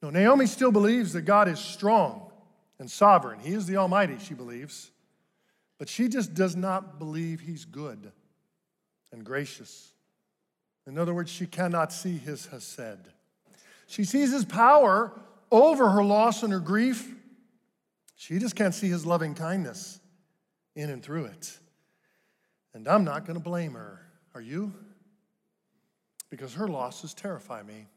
[0.01, 2.32] No, Naomi still believes that God is strong
[2.79, 3.39] and sovereign.
[3.39, 4.91] He is the Almighty, she believes.
[5.79, 8.11] But she just does not believe He's good
[9.11, 9.93] and gracious.
[10.85, 13.09] In other words, she cannot see His Hesed.
[13.87, 15.11] She sees His power
[15.51, 17.13] over her loss and her grief.
[18.15, 19.99] She just can't see His loving kindness
[20.75, 21.57] in and through it.
[22.73, 24.01] And I'm not going to blame her.
[24.33, 24.73] Are you?
[26.29, 27.87] Because her losses terrify me.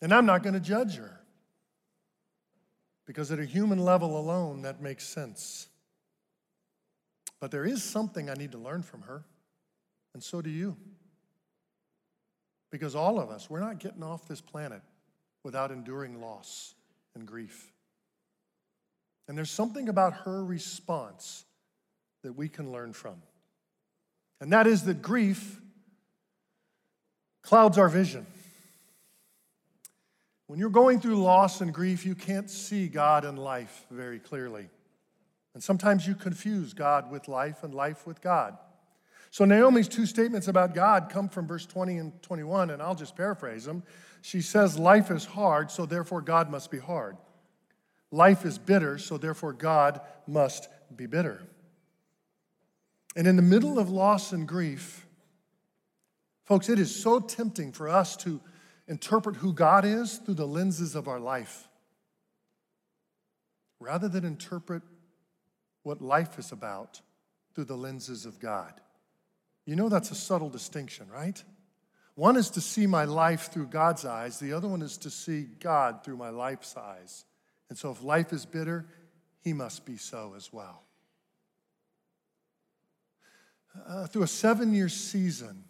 [0.00, 1.15] And I'm not going to judge her.
[3.06, 5.68] Because at a human level alone, that makes sense.
[7.40, 9.24] But there is something I need to learn from her,
[10.14, 10.76] and so do you.
[12.70, 14.82] Because all of us, we're not getting off this planet
[15.44, 16.74] without enduring loss
[17.14, 17.72] and grief.
[19.28, 21.44] And there's something about her response
[22.22, 23.22] that we can learn from.
[24.40, 25.60] And that is that grief
[27.42, 28.26] clouds our vision.
[30.46, 34.68] When you're going through loss and grief, you can't see God and life very clearly.
[35.54, 38.56] And sometimes you confuse God with life and life with God.
[39.30, 43.16] So Naomi's two statements about God come from verse 20 and 21, and I'll just
[43.16, 43.82] paraphrase them.
[44.22, 47.16] She says, Life is hard, so therefore God must be hard.
[48.10, 51.42] Life is bitter, so therefore God must be bitter.
[53.16, 55.06] And in the middle of loss and grief,
[56.44, 58.40] folks, it is so tempting for us to
[58.88, 61.68] interpret who God is through the lenses of our life
[63.80, 64.82] rather than interpret
[65.82, 67.00] what life is about
[67.54, 68.80] through the lenses of God.
[69.64, 71.42] You know that's a subtle distinction, right?
[72.14, 75.46] One is to see my life through God's eyes, the other one is to see
[75.60, 77.24] God through my life's eyes.
[77.68, 78.86] And so if life is bitter,
[79.42, 80.82] he must be so as well.
[83.86, 85.64] Uh, through a seven year season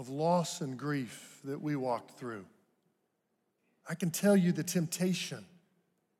[0.00, 2.46] of loss and grief that we walked through,
[3.86, 5.44] I can tell you the temptation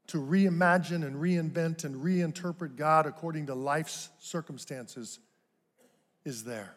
[0.08, 5.18] to reimagine and reinvent and reinterpret God according to life's circumstances
[6.26, 6.74] is there.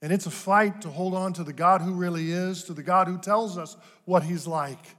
[0.00, 2.82] And it's a fight to hold on to the God who really is, to the
[2.82, 4.96] God who tells us what He's like,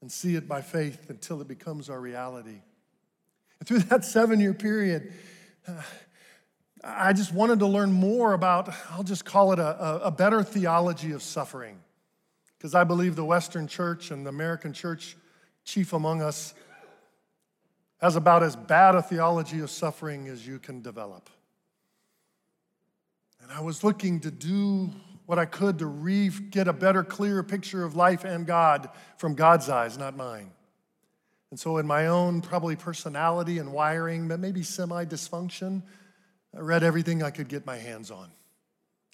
[0.00, 2.62] and see it by faith until it becomes our reality.
[3.58, 5.12] And through that seven year period,
[6.88, 11.10] I just wanted to learn more about, I'll just call it a, a better theology
[11.12, 11.80] of suffering.
[12.56, 15.16] Because I believe the Western church and the American church,
[15.64, 16.54] chief among us,
[18.00, 21.28] has about as bad a theology of suffering as you can develop.
[23.42, 24.90] And I was looking to do
[25.24, 29.34] what I could to re- get a better, clearer picture of life and God from
[29.34, 30.50] God's eyes, not mine.
[31.50, 35.82] And so, in my own probably personality and wiring, but maybe semi dysfunction,
[36.56, 38.30] I read everything I could get my hands on.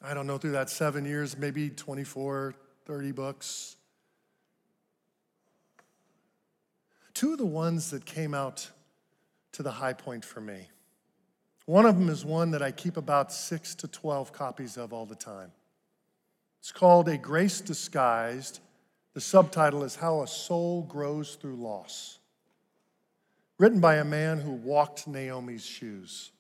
[0.00, 2.54] I don't know, through that seven years, maybe 24,
[2.86, 3.76] 30 books.
[7.14, 8.68] two of the ones that came out
[9.52, 10.68] to the high point for me.
[11.66, 15.06] One of them is one that I keep about six to 12 copies of all
[15.06, 15.52] the time.
[16.58, 18.58] It's called A Grace Disguised.
[19.14, 22.18] The subtitle is How a Soul Grows Through Loss.
[23.56, 26.32] Written by a man who walked Naomi's shoes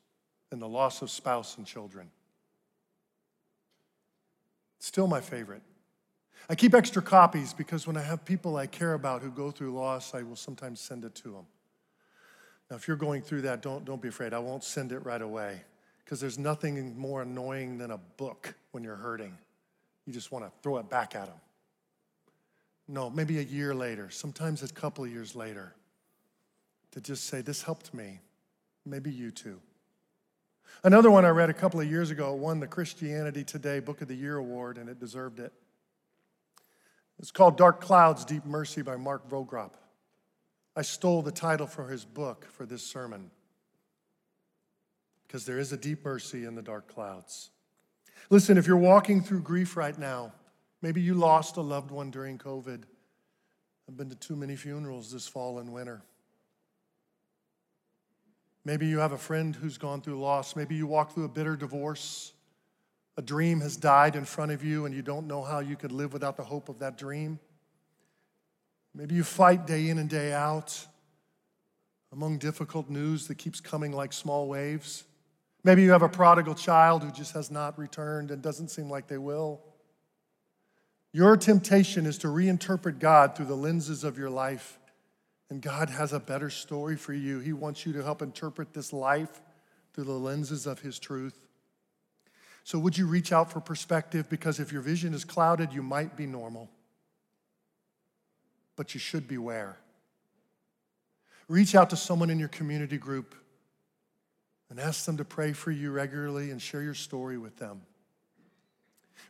[0.52, 2.10] in the loss of spouse and children.
[4.78, 5.62] Still my favorite.
[6.48, 9.74] I keep extra copies because when I have people I care about who go through
[9.74, 11.46] loss, I will sometimes send it to them.
[12.70, 14.32] Now, if you're going through that, don't, don't be afraid.
[14.32, 15.62] I won't send it right away
[16.04, 19.36] because there's nothing more annoying than a book when you're hurting.
[20.06, 21.36] You just want to throw it back at them.
[22.88, 25.74] No, maybe a year later, sometimes a couple of years later,
[26.90, 28.20] to just say, This helped me.
[28.84, 29.60] Maybe you too.
[30.84, 34.08] Another one I read a couple of years ago won the Christianity Today Book of
[34.08, 35.52] the Year Award, and it deserved it.
[37.18, 39.74] It's called Dark Clouds, Deep Mercy by Mark Vroegop.
[40.74, 43.30] I stole the title for his book for this sermon
[45.26, 47.50] because there is a deep mercy in the dark clouds.
[48.28, 50.32] Listen, if you're walking through grief right now,
[50.82, 52.82] maybe you lost a loved one during COVID.
[53.88, 56.02] I've been to too many funerals this fall and winter.
[58.64, 60.54] Maybe you have a friend who's gone through loss.
[60.54, 62.32] Maybe you walk through a bitter divorce.
[63.16, 65.92] A dream has died in front of you and you don't know how you could
[65.92, 67.38] live without the hope of that dream.
[68.94, 70.86] Maybe you fight day in and day out
[72.12, 75.04] among difficult news that keeps coming like small waves.
[75.64, 79.08] Maybe you have a prodigal child who just has not returned and doesn't seem like
[79.08, 79.60] they will.
[81.12, 84.78] Your temptation is to reinterpret God through the lenses of your life.
[85.52, 87.38] And God has a better story for you.
[87.38, 89.42] He wants you to help interpret this life
[89.92, 91.46] through the lenses of His truth.
[92.64, 94.30] So, would you reach out for perspective?
[94.30, 96.70] Because if your vision is clouded, you might be normal,
[98.76, 99.76] but you should beware.
[101.48, 103.34] Reach out to someone in your community group
[104.70, 107.82] and ask them to pray for you regularly and share your story with them.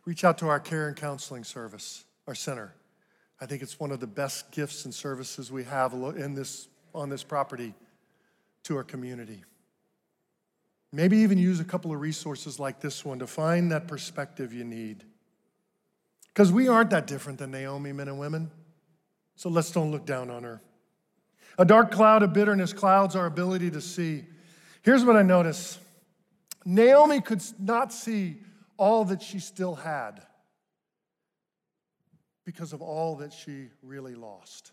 [0.05, 2.75] Reach out to our care and counseling service, our center.
[3.43, 7.09] I think it's one of the best gifts and services we have in this, on
[7.09, 7.75] this property
[8.63, 9.43] to our community.
[10.93, 14.63] Maybe even use a couple of resources like this one to find that perspective you
[14.63, 15.03] need.
[16.29, 18.49] Because we aren't that different than Naomi, men and women.
[19.35, 20.63] So let's don't look down on her.
[21.59, 24.23] A dark cloud of bitterness clouds our ability to see.
[24.83, 25.81] Here's what I notice
[26.65, 28.37] Naomi could not see
[28.77, 30.23] all that she still had
[32.45, 34.73] because of all that she really lost.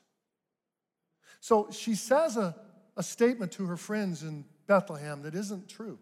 [1.40, 2.56] So she says a,
[2.98, 6.00] a statement to her friends in Bethlehem that isn't true.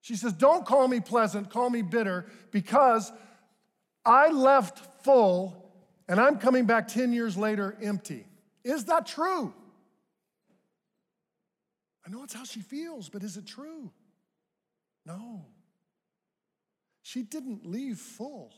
[0.00, 3.12] She says, Don't call me pleasant, call me bitter, because
[4.04, 5.72] I left full
[6.08, 8.26] and I'm coming back 10 years later empty.
[8.64, 9.54] Is that true?
[12.04, 13.90] I know it's how she feels, but is it true?
[15.06, 15.46] No.
[17.02, 18.52] She didn't leave full.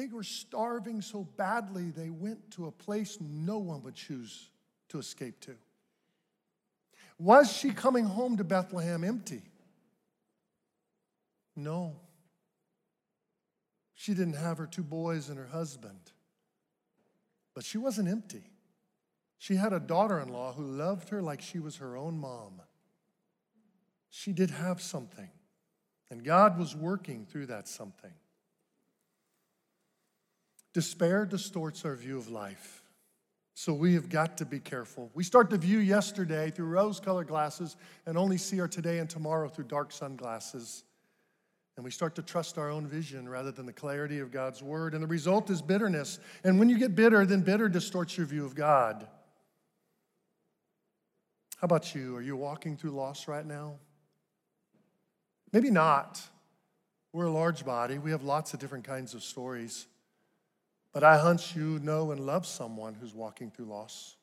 [0.00, 4.48] They were starving so badly, they went to a place no one would choose
[4.88, 5.56] to escape to.
[7.18, 9.42] Was she coming home to Bethlehem empty?
[11.54, 11.96] No.
[13.92, 16.12] She didn't have her two boys and her husband.
[17.52, 18.44] But she wasn't empty.
[19.36, 22.62] She had a daughter in law who loved her like she was her own mom.
[24.08, 25.28] She did have something,
[26.10, 28.14] and God was working through that something.
[30.72, 32.82] Despair distorts our view of life.
[33.54, 35.10] So we have got to be careful.
[35.14, 39.10] We start to view yesterday through rose colored glasses and only see our today and
[39.10, 40.84] tomorrow through dark sunglasses.
[41.76, 44.94] And we start to trust our own vision rather than the clarity of God's word.
[44.94, 46.20] And the result is bitterness.
[46.44, 49.06] And when you get bitter, then bitter distorts your view of God.
[51.60, 52.16] How about you?
[52.16, 53.74] Are you walking through loss right now?
[55.52, 56.22] Maybe not.
[57.12, 59.86] We're a large body, we have lots of different kinds of stories.
[60.92, 64.16] But I hunch you know and love someone who's walking through loss.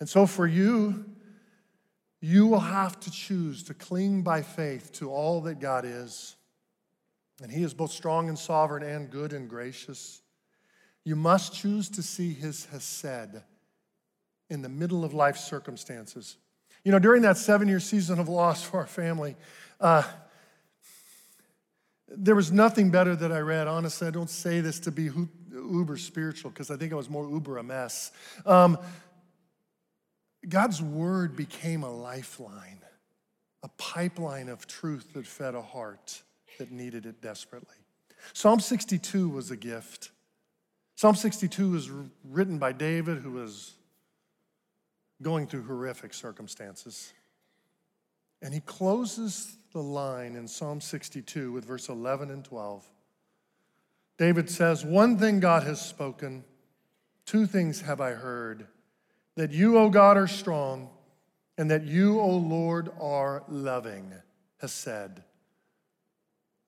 [0.00, 1.04] And so for you,
[2.20, 6.36] you will have to choose to cling by faith to all that God is.
[7.42, 10.20] And He is both strong and sovereign and good and gracious.
[11.04, 13.42] You must choose to see His Hesed
[14.50, 16.36] in the middle of life circumstances.
[16.84, 19.36] You know, during that seven year season of loss for our family,
[19.80, 20.02] uh,
[22.10, 23.68] there was nothing better that I read.
[23.68, 25.10] Honestly, I don't say this to be
[25.52, 28.10] uber spiritual because I think I was more uber a mess.
[28.44, 28.78] Um,
[30.48, 32.80] God's word became a lifeline,
[33.62, 36.22] a pipeline of truth that fed a heart
[36.58, 37.76] that needed it desperately.
[38.32, 40.10] Psalm 62 was a gift.
[40.96, 41.90] Psalm 62 was
[42.24, 43.74] written by David, who was
[45.22, 47.12] going through horrific circumstances.
[48.42, 52.84] And he closes the line in Psalm 62 with verse 11 and 12.
[54.18, 56.44] David says, One thing God has spoken,
[57.24, 58.66] two things have I heard
[59.36, 60.90] that you, O God, are strong,
[61.56, 64.12] and that you, O Lord, are loving,
[64.60, 65.22] hesed.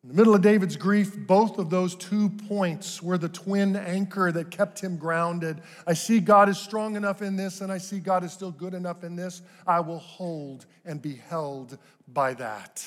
[0.02, 4.32] In the middle of David's grief, both of those two points were the twin anchor
[4.32, 5.62] that kept him grounded.
[5.86, 8.74] I see God is strong enough in this, and I see God is still good
[8.74, 9.42] enough in this.
[9.64, 11.78] I will hold and be held
[12.08, 12.84] by that.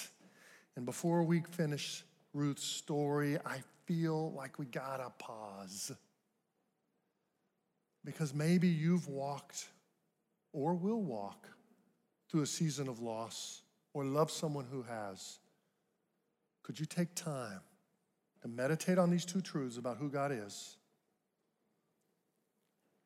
[0.75, 2.03] And before we finish
[2.33, 5.93] Ruth's story, I feel like we gotta pause.
[8.03, 9.69] Because maybe you've walked
[10.51, 11.47] or will walk
[12.29, 13.61] through a season of loss
[13.93, 15.39] or love someone who has.
[16.65, 17.59] Could you take time
[18.41, 20.77] to meditate on these two truths about who God is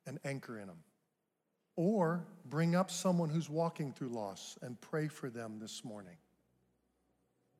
[0.06, 0.78] and anchor in them?
[1.76, 6.16] Or bring up someone who's walking through loss and pray for them this morning.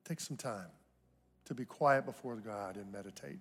[0.03, 0.69] Take some time
[1.45, 3.37] to be quiet before God and meditate.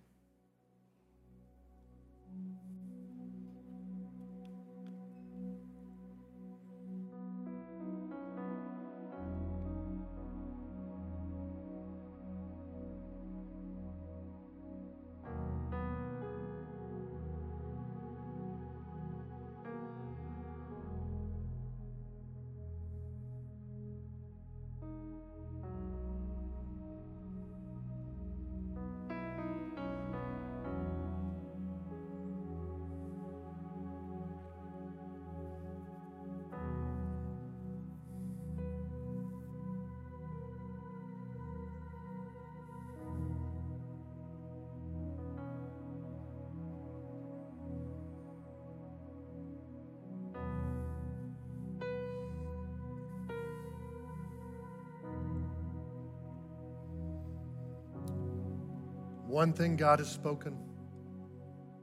[59.41, 60.55] One thing God has spoken,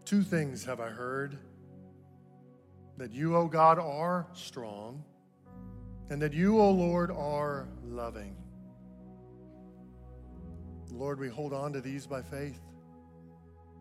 [0.05, 1.35] two things have I heard
[2.97, 5.03] that you, O God, are strong,
[6.11, 8.35] and that you, O Lord, are loving.
[10.91, 12.59] Lord, we hold on to these by faith.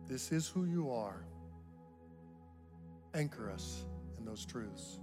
[0.07, 1.23] This is who you are.
[3.13, 3.85] Anchor us
[4.17, 4.97] in those truths.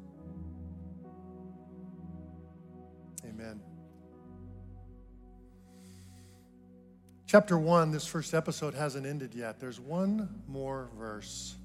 [3.25, 3.61] Amen.
[7.35, 9.59] Chapter 1, this first episode hasn't ended yet.
[9.59, 11.57] There's one more verse.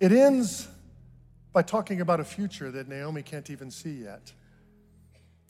[0.00, 0.66] It ends
[1.52, 4.32] by talking about a future that Naomi can't even see yet.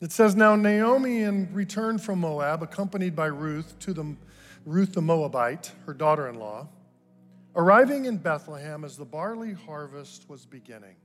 [0.01, 4.17] It says, Now Naomi, in return from Moab, accompanied by Ruth to the
[4.65, 6.67] Ruth the Moabite, her daughter in law,
[7.55, 10.97] arriving in Bethlehem as the barley harvest was beginning.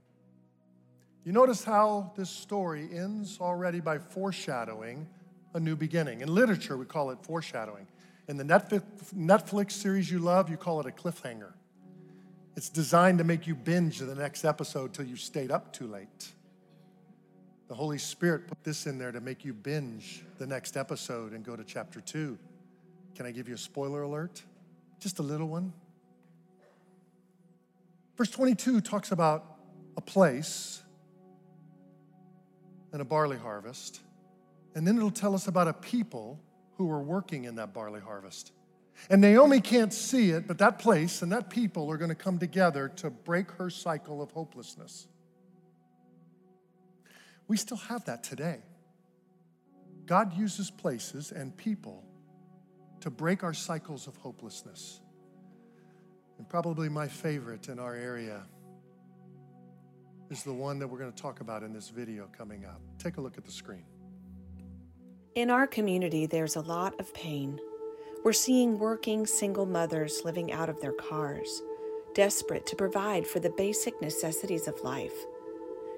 [1.23, 5.07] You notice how this story ends already by foreshadowing
[5.53, 6.21] a new beginning.
[6.21, 7.87] In literature, we call it foreshadowing.
[8.27, 11.53] In the Netflix series you love, you call it a cliffhanger.
[12.55, 16.31] It's designed to make you binge the next episode till you stayed up too late.
[17.67, 21.43] The Holy Spirit put this in there to make you binge the next episode and
[21.43, 22.37] go to chapter two.
[23.15, 24.43] Can I give you a spoiler alert?
[24.99, 25.73] Just a little one.
[28.17, 29.57] Verse 22 talks about
[29.97, 30.81] a place
[32.91, 34.01] and a barley harvest.
[34.75, 36.39] And then it'll tell us about a people
[36.77, 38.51] who are working in that barley harvest.
[39.09, 42.39] And Naomi can't see it, but that place and that people are going to come
[42.39, 45.07] together to break her cycle of hopelessness.
[47.47, 48.59] We still have that today.
[50.05, 52.03] God uses places and people
[53.01, 55.01] to break our cycles of hopelessness.
[56.37, 58.43] And probably my favorite in our area
[60.29, 62.81] is the one that we're going to talk about in this video coming up.
[62.97, 63.83] Take a look at the screen.
[65.33, 67.57] In our community, there's a lot of pain.
[68.25, 71.61] We're seeing working single mothers living out of their cars,
[72.13, 75.13] desperate to provide for the basic necessities of life.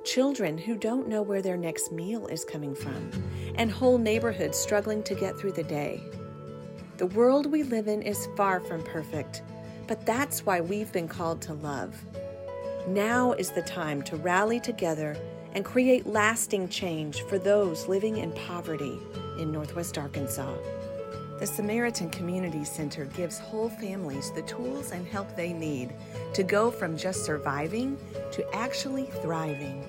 [0.04, 3.10] Children who don't know where their next meal is coming from,
[3.56, 6.00] and whole neighborhoods struggling to get through the day.
[6.98, 9.42] The world we live in is far from perfect,
[9.88, 12.00] but that's why we've been called to love.
[12.88, 15.18] Now is the time to rally together
[15.54, 19.00] and create lasting change for those living in poverty
[19.40, 20.56] in Northwest Arkansas.
[21.40, 25.94] The Samaritan Community Center gives whole families the tools and help they need
[26.34, 27.98] to go from just surviving
[28.32, 29.84] to actually thriving.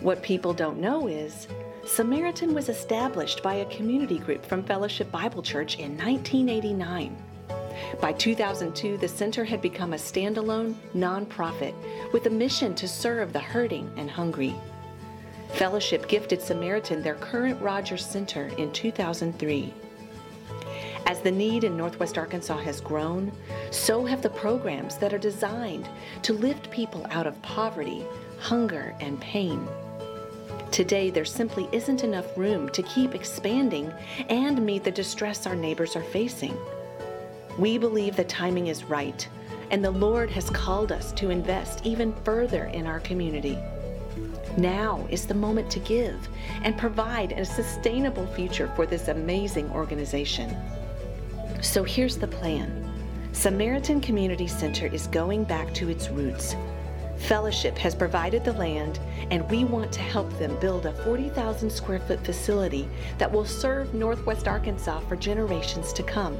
[0.00, 1.48] What people don't know is
[1.84, 7.16] Samaritan was established by a community group from Fellowship Bible Church in 1989.
[8.00, 11.74] By 2002, the center had become a standalone nonprofit
[12.12, 14.54] with a mission to serve the hurting and hungry.
[15.54, 19.72] Fellowship gifted Samaritan their current Rogers Center in 2003.
[21.06, 23.32] As the need in Northwest Arkansas has grown,
[23.70, 25.88] so have the programs that are designed
[26.22, 28.04] to lift people out of poverty,
[28.38, 29.66] hunger, and pain.
[30.70, 33.90] Today, there simply isn't enough room to keep expanding
[34.28, 36.56] and meet the distress our neighbors are facing.
[37.58, 39.26] We believe the timing is right,
[39.70, 43.58] and the Lord has called us to invest even further in our community.
[44.58, 46.28] Now is the moment to give
[46.64, 50.56] and provide a sustainable future for this amazing organization.
[51.60, 52.84] So here's the plan
[53.30, 56.56] Samaritan Community Center is going back to its roots.
[57.18, 58.98] Fellowship has provided the land,
[59.30, 62.88] and we want to help them build a 40,000 square foot facility
[63.18, 66.36] that will serve Northwest Arkansas for generations to come.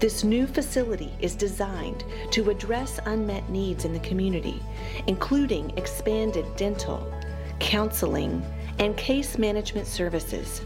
[0.00, 4.62] This new facility is designed to address unmet needs in the community,
[5.08, 7.12] including expanded dental,
[7.58, 8.40] counseling,
[8.78, 10.62] and case management services.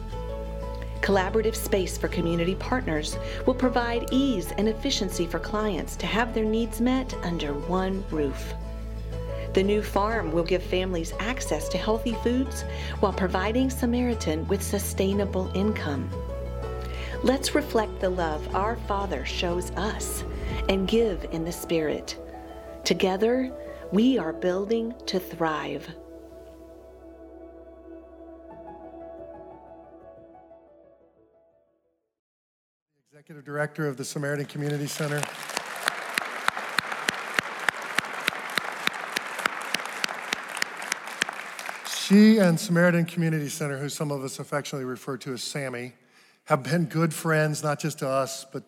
[1.00, 3.16] Collaborative space for community partners
[3.46, 8.52] will provide ease and efficiency for clients to have their needs met under one roof.
[9.54, 12.64] The new farm will give families access to healthy foods
[13.00, 16.10] while providing Samaritan with sustainable income.
[17.24, 20.24] Let's reflect the love our Father shows us
[20.68, 22.18] and give in the Spirit.
[22.84, 23.52] Together,
[23.92, 25.88] we are building to thrive.
[33.12, 35.22] Executive Director of the Samaritan Community Center.
[41.88, 45.92] She and Samaritan Community Center, who some of us affectionately refer to as Sammy,
[46.52, 48.62] have been good friends, not just to us, but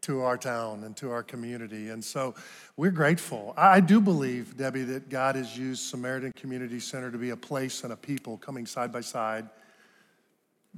[0.00, 1.90] to our town and to our community.
[1.90, 2.34] And so
[2.76, 3.54] we're grateful.
[3.56, 7.84] I do believe, Debbie, that God has used Samaritan Community Center to be a place
[7.84, 9.48] and a people coming side by side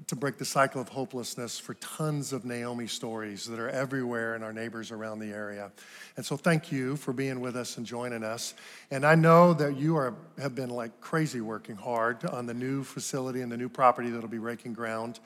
[0.08, 4.42] to break the cycle of hopelessness for tons of Naomi stories that are everywhere in
[4.42, 5.72] our neighbors around the area.
[6.18, 8.52] And so thank you for being with us and joining us.
[8.90, 12.84] And I know that you are have been like crazy working hard on the new
[12.84, 15.18] facility and the new property that'll be breaking ground.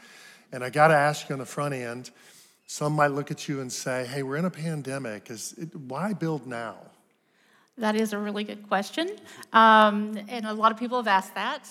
[0.53, 2.11] And I got to ask you on the front end,
[2.66, 5.30] some might look at you and say, "Hey, we're in a pandemic.
[5.30, 6.76] Is it, why build now?"
[7.78, 9.11] That is a really good question.
[9.53, 11.68] Um, and a lot of people have asked that.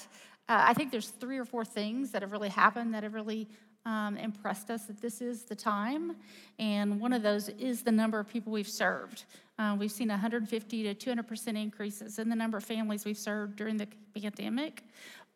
[0.47, 3.47] Uh, I think there's three or four things that have really happened that have really
[3.85, 6.15] um, impressed us that this is the time.
[6.59, 9.25] And one of those is the number of people we've served.
[9.57, 13.77] Uh, we've seen 150 to 200% increases in the number of families we've served during
[13.77, 14.83] the pandemic.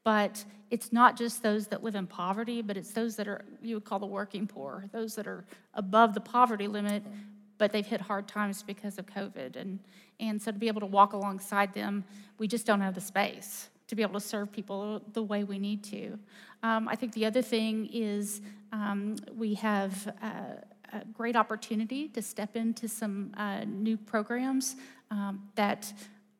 [0.09, 3.75] But it's not just those that live in poverty, but it's those that are, you
[3.75, 5.45] would call the working poor, those that are
[5.75, 7.03] above the poverty limit,
[7.59, 9.55] but they've hit hard times because of COVID.
[9.55, 9.77] And,
[10.19, 12.03] and so to be able to walk alongside them,
[12.39, 15.59] we just don't have the space to be able to serve people the way we
[15.59, 16.17] need to.
[16.63, 18.41] Um, I think the other thing is
[18.71, 20.55] um, we have uh,
[20.91, 24.75] a great opportunity to step into some uh, new programs
[25.11, 25.93] um, that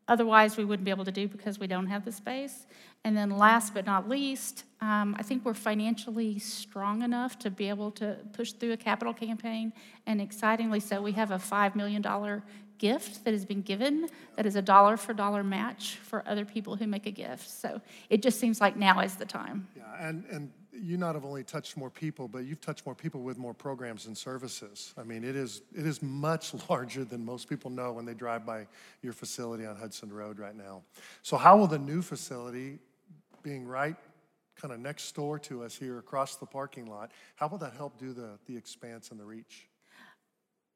[0.08, 2.66] otherwise we wouldn't be able to do because we don't have the space.
[3.06, 7.70] And then last but not least, um, I think we're financially strong enough to be
[7.70, 9.74] able to push through a capital campaign.
[10.06, 12.02] And excitingly so, we have a $5 million
[12.78, 16.76] gift that has been given that is a dollar for dollar match for other people
[16.76, 17.50] who make a gift.
[17.50, 19.68] So it just seems like now is the time.
[19.76, 23.22] Yeah, and, and you not have only touched more people, but you've touched more people
[23.22, 24.94] with more programs and services.
[24.98, 28.46] I mean, it is, it is much larger than most people know when they drive
[28.46, 28.68] by
[29.02, 30.84] your facility on Hudson Road right now.
[31.22, 32.80] So, how will the new facility,
[33.44, 33.96] being right
[34.56, 37.98] kind of next door to us here across the parking lot, how will that help
[37.98, 39.68] do the, the expanse and the reach?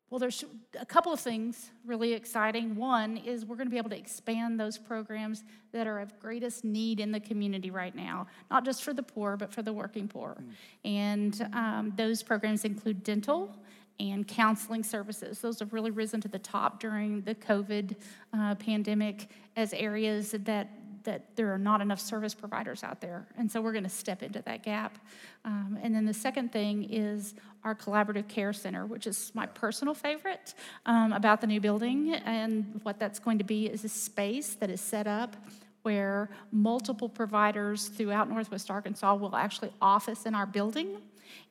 [0.10, 0.46] Well, there's
[0.80, 2.76] a couple of things really exciting.
[2.76, 6.64] One is we're going to be able to expand those programs that are of greatest
[6.64, 10.08] need in the community right now, not just for the poor, but for the working
[10.08, 10.38] poor.
[10.86, 13.58] And um, those programs include dental
[14.00, 15.40] and counseling services.
[15.40, 17.96] Those have really risen to the top during the COVID
[18.34, 20.70] uh, pandemic as areas that
[21.04, 23.28] that there are not enough service providers out there.
[23.38, 24.98] And so we're going to step into that gap.
[25.46, 29.94] Um, and then the second thing is our collaborative care center, which is my personal
[29.94, 30.54] favorite
[30.86, 32.14] um, about the new building.
[32.14, 35.36] And what that's going to be is a space that is set up
[35.84, 40.98] where multiple providers throughout Northwest Arkansas will actually office in our building.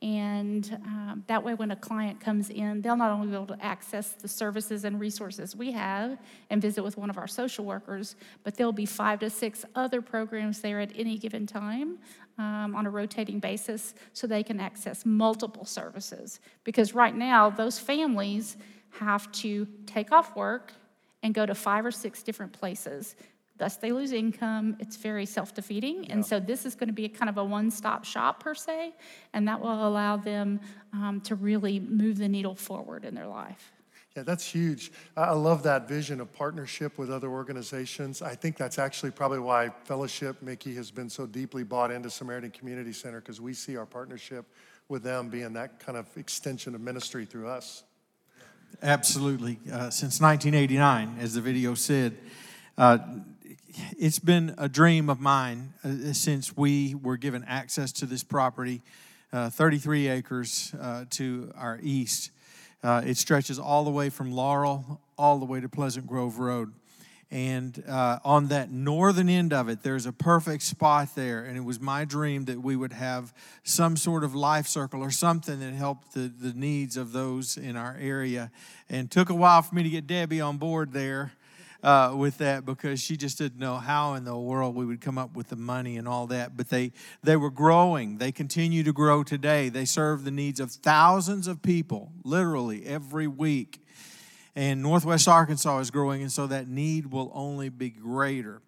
[0.01, 3.65] And um, that way, when a client comes in, they'll not only be able to
[3.65, 6.19] access the services and resources we have
[6.51, 10.03] and visit with one of our social workers, but there'll be five to six other
[10.03, 11.99] programs there at any given time
[12.39, 16.41] um, on a rotating basis so they can access multiple services.
[16.65, 18.57] Because right now, those families
[18.91, 20.73] have to take off work
[21.23, 23.17] and go to five or six different places.
[23.59, 24.77] Thus, they lose income.
[24.81, 26.11] It's very self defeating.
[26.11, 28.55] And so, this is going to be a kind of a one stop shop, per
[28.55, 28.95] se,
[29.33, 30.61] and that will allow them
[30.93, 33.73] um, to really move the needle forward in their life.
[34.17, 34.93] Yeah, that's huge.
[35.17, 38.21] I I love that vision of partnership with other organizations.
[38.21, 42.51] I think that's actually probably why Fellowship, Mickey, has been so deeply bought into Samaritan
[42.51, 44.45] Community Center because we see our partnership
[44.89, 47.85] with them being that kind of extension of ministry through us.
[48.83, 49.59] Absolutely.
[49.67, 52.17] Uh, since 1989, as the video said,
[52.77, 52.99] uh,
[53.99, 58.83] it's been a dream of mine uh, since we were given access to this property,
[59.33, 62.31] uh, 33 acres uh, to our east.
[62.83, 66.73] Uh, it stretches all the way from Laurel all the way to Pleasant Grove Road.
[67.31, 71.45] And uh, on that northern end of it, there's a perfect spot there.
[71.45, 73.33] And it was my dream that we would have
[73.63, 77.77] some sort of life circle or something that helped the, the needs of those in
[77.77, 78.51] our area.
[78.91, 81.33] And took a while for me to get Debbie on board there
[81.83, 85.19] uh, with that because she just didn't know how in the world we would come
[85.19, 86.57] up with the money and all that.
[86.57, 86.93] But they,
[87.23, 88.19] they were growing.
[88.19, 89.69] They continue to grow today.
[89.69, 93.81] They serve the needs of thousands of people, literally every week.
[94.55, 98.61] And Northwest Arkansas is growing, and so that need will only be greater.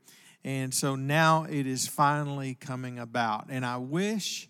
[0.43, 3.47] And so now it is finally coming about.
[3.49, 4.49] And I wish,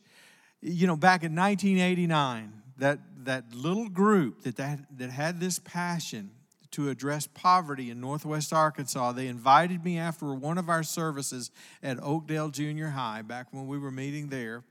[0.60, 6.30] you know, back in 1989, that, that little group that, that, that had this passion
[6.74, 11.50] to address poverty in Northwest Arkansas, they invited me after one of our services
[11.82, 14.64] at Oakdale Junior High, back when we were meeting there.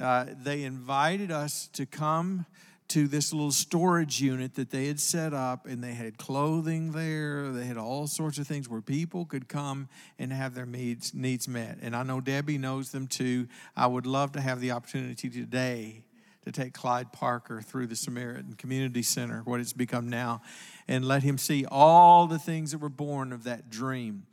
[0.00, 2.46] Uh, they invited us to come
[2.88, 7.50] to this little storage unit that they had set up, and they had clothing there.
[7.50, 9.88] They had all sorts of things where people could come
[10.18, 11.78] and have their needs, needs met.
[11.82, 13.48] And I know Debbie knows them too.
[13.76, 16.02] I would love to have the opportunity today
[16.44, 20.42] to take Clyde Parker through the Samaritan Community Center, what it's become now,
[20.88, 24.24] and let him see all the things that were born of that dream.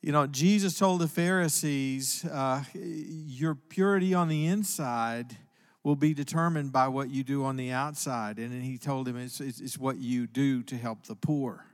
[0.00, 5.36] You know, Jesus told the Pharisees, uh, Your purity on the inside
[5.82, 8.38] will be determined by what you do on the outside.
[8.38, 11.66] And then he told him it's, it's, it's what you do to help the poor.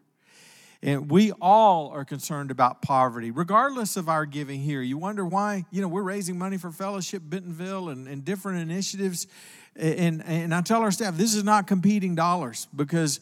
[0.82, 4.80] And we all are concerned about poverty, regardless of our giving here.
[4.80, 9.26] You wonder why, you know, we're raising money for Fellowship Bentonville and, and different initiatives.
[9.76, 13.20] And, and I tell our staff, this is not competing dollars because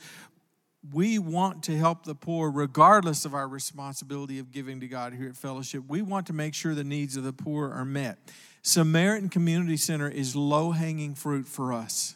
[0.93, 5.29] we want to help the poor regardless of our responsibility of giving to God here
[5.29, 5.83] at Fellowship.
[5.89, 8.19] We want to make sure the needs of the poor are met.
[8.63, 12.15] Samaritan Community Center is low hanging fruit for us.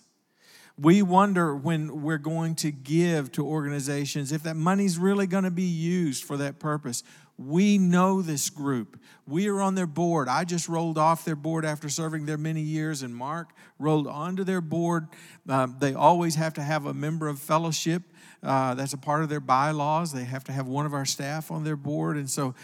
[0.82, 5.50] We wonder when we're going to give to organizations if that money's really going to
[5.52, 7.04] be used for that purpose.
[7.38, 8.98] We know this group.
[9.24, 10.26] We are on their board.
[10.26, 14.42] I just rolled off their board after serving there many years, and Mark rolled onto
[14.42, 15.06] their board.
[15.48, 18.02] Um, they always have to have a member of fellowship.
[18.43, 20.12] Uh, that's a part of their bylaws.
[20.12, 22.16] They have to have one of our staff on their board.
[22.16, 22.55] And so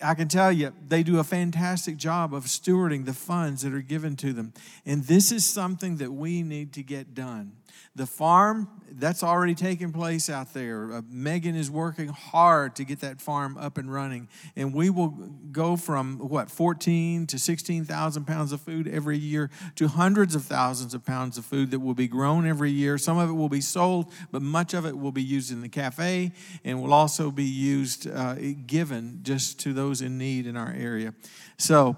[0.00, 3.82] I can tell you, they do a fantastic job of stewarding the funds that are
[3.82, 4.52] given to them.
[4.86, 7.57] And this is something that we need to get done.
[7.98, 10.92] The farm, that's already taking place out there.
[10.92, 14.28] Uh, Megan is working hard to get that farm up and running.
[14.54, 15.08] And we will
[15.50, 20.94] go from what, 14 to 16,000 pounds of food every year to hundreds of thousands
[20.94, 22.98] of pounds of food that will be grown every year.
[22.98, 25.68] Some of it will be sold, but much of it will be used in the
[25.68, 26.30] cafe
[26.62, 31.14] and will also be used, uh, given just to those in need in our area.
[31.56, 31.96] So,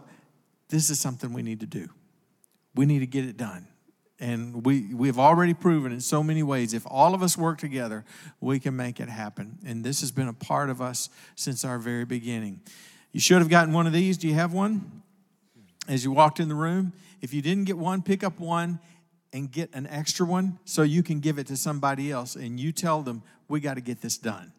[0.70, 1.90] this is something we need to do.
[2.74, 3.66] We need to get it done.
[4.21, 7.59] And we, we have already proven in so many ways, if all of us work
[7.59, 8.05] together,
[8.41, 9.59] we can make it happen.
[9.65, 12.61] And this has been a part of us since our very beginning.
[13.13, 14.19] You should have gotten one of these.
[14.19, 15.03] Do you have one?
[15.89, 16.93] As you walked in the room,
[17.23, 18.79] if you didn't get one, pick up one
[19.33, 22.37] and get an extra one so you can give it to somebody else.
[22.37, 24.53] And you tell them, we got to get this done.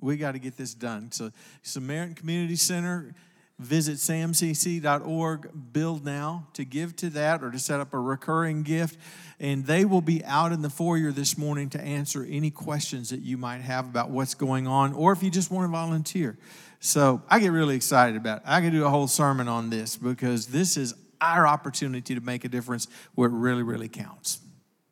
[0.00, 1.10] We got to get this done.
[1.12, 1.30] So,
[1.62, 3.14] Samaritan Community Center,
[3.60, 8.98] visit samcc.org, build now to give to that or to set up a recurring gift.
[9.38, 13.20] And they will be out in the foyer this morning to answer any questions that
[13.20, 16.38] you might have about what's going on or if you just want to volunteer.
[16.80, 18.44] So I get really excited about it.
[18.46, 22.44] I could do a whole sermon on this because this is our opportunity to make
[22.44, 24.40] a difference where it really, really counts.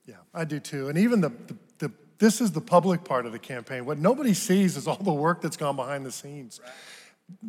[0.06, 0.88] Yeah, I do too.
[0.88, 3.86] And even the, the, the this is the public part of the campaign.
[3.86, 6.60] What nobody sees is all the work that's gone behind the scenes.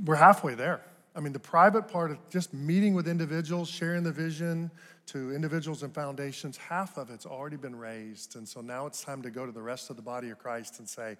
[0.06, 0.82] we're halfway there.
[1.16, 4.70] I mean, the private part of just meeting with individuals, sharing the vision
[5.08, 8.36] to individuals and foundations, half of it's already been raised.
[8.36, 10.80] And so now it's time to go to the rest of the body of Christ
[10.80, 11.18] and say,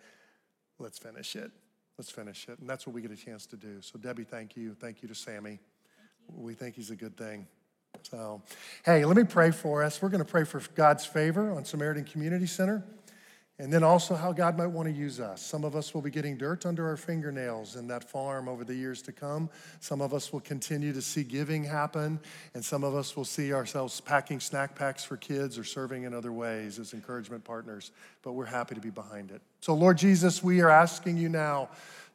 [0.78, 1.52] let's finish it.
[1.98, 2.60] Let's finish it.
[2.60, 3.82] And that's what we get a chance to do.
[3.82, 4.74] So, Debbie, thank you.
[4.74, 5.60] Thank you to Sammy.
[6.34, 7.48] We think he's a good thing.
[8.04, 8.42] So,
[8.86, 10.02] hey, let me pray for us.
[10.02, 12.86] We're going to pray for God's favor on Samaritan Community Center.
[13.62, 15.42] And then also how God might want to use us.
[15.42, 18.74] Some of us will be getting dirt under our fingernails in that farm over the
[18.74, 19.50] years to come.
[19.82, 22.22] Some of us will continue to see giving happen.
[22.54, 26.14] And some of us will see ourselves packing snack packs for kids or serving in
[26.14, 27.92] other ways as encouragement partners.
[28.22, 29.42] But we're happy to be behind it.
[29.60, 31.68] So, Lord Jesus, we are asking you now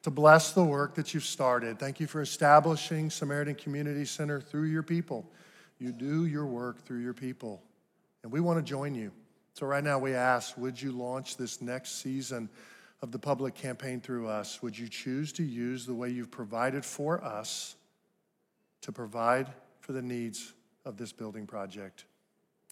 [0.02, 1.78] to bless the work that you've started.
[1.78, 5.30] Thank you for establishing Samaritan Community Center through your people.
[5.78, 7.62] You do your work through your people.
[8.22, 9.12] And we want to join you.
[9.54, 12.48] So, right now, we ask would you launch this next season
[13.02, 14.60] of the public campaign through us?
[14.62, 17.76] Would you choose to use the way you've provided for us
[18.80, 19.46] to provide
[19.78, 20.52] for the needs
[20.84, 22.04] of this building project?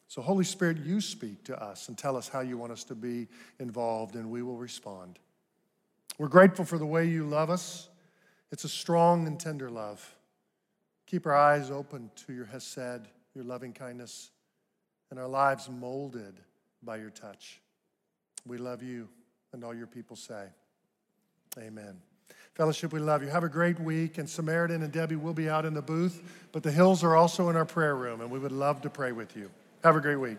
[0.09, 2.97] So, Holy Spirit, you speak to us and tell us how you want us to
[2.97, 3.29] be
[3.61, 5.21] involved, and we will respond.
[6.19, 7.89] We're grateful for the way you love us.
[8.51, 10.17] It's a strong and tender love.
[11.07, 14.31] Keep our eyes open to your Hesed, your loving kindness,
[15.11, 16.41] and our lives molded
[16.83, 17.61] by your touch.
[18.47, 19.09] We love you,
[19.53, 20.47] and all your people say,
[21.59, 22.01] Amen.
[22.55, 23.29] Fellowship, we love you.
[23.29, 24.19] Have a great week.
[24.19, 26.23] And Samaritan and Debbie will be out in the booth,
[26.53, 29.13] but the hills are also in our prayer room, and we would love to pray
[29.13, 29.51] with you.
[29.83, 30.39] Have a great week.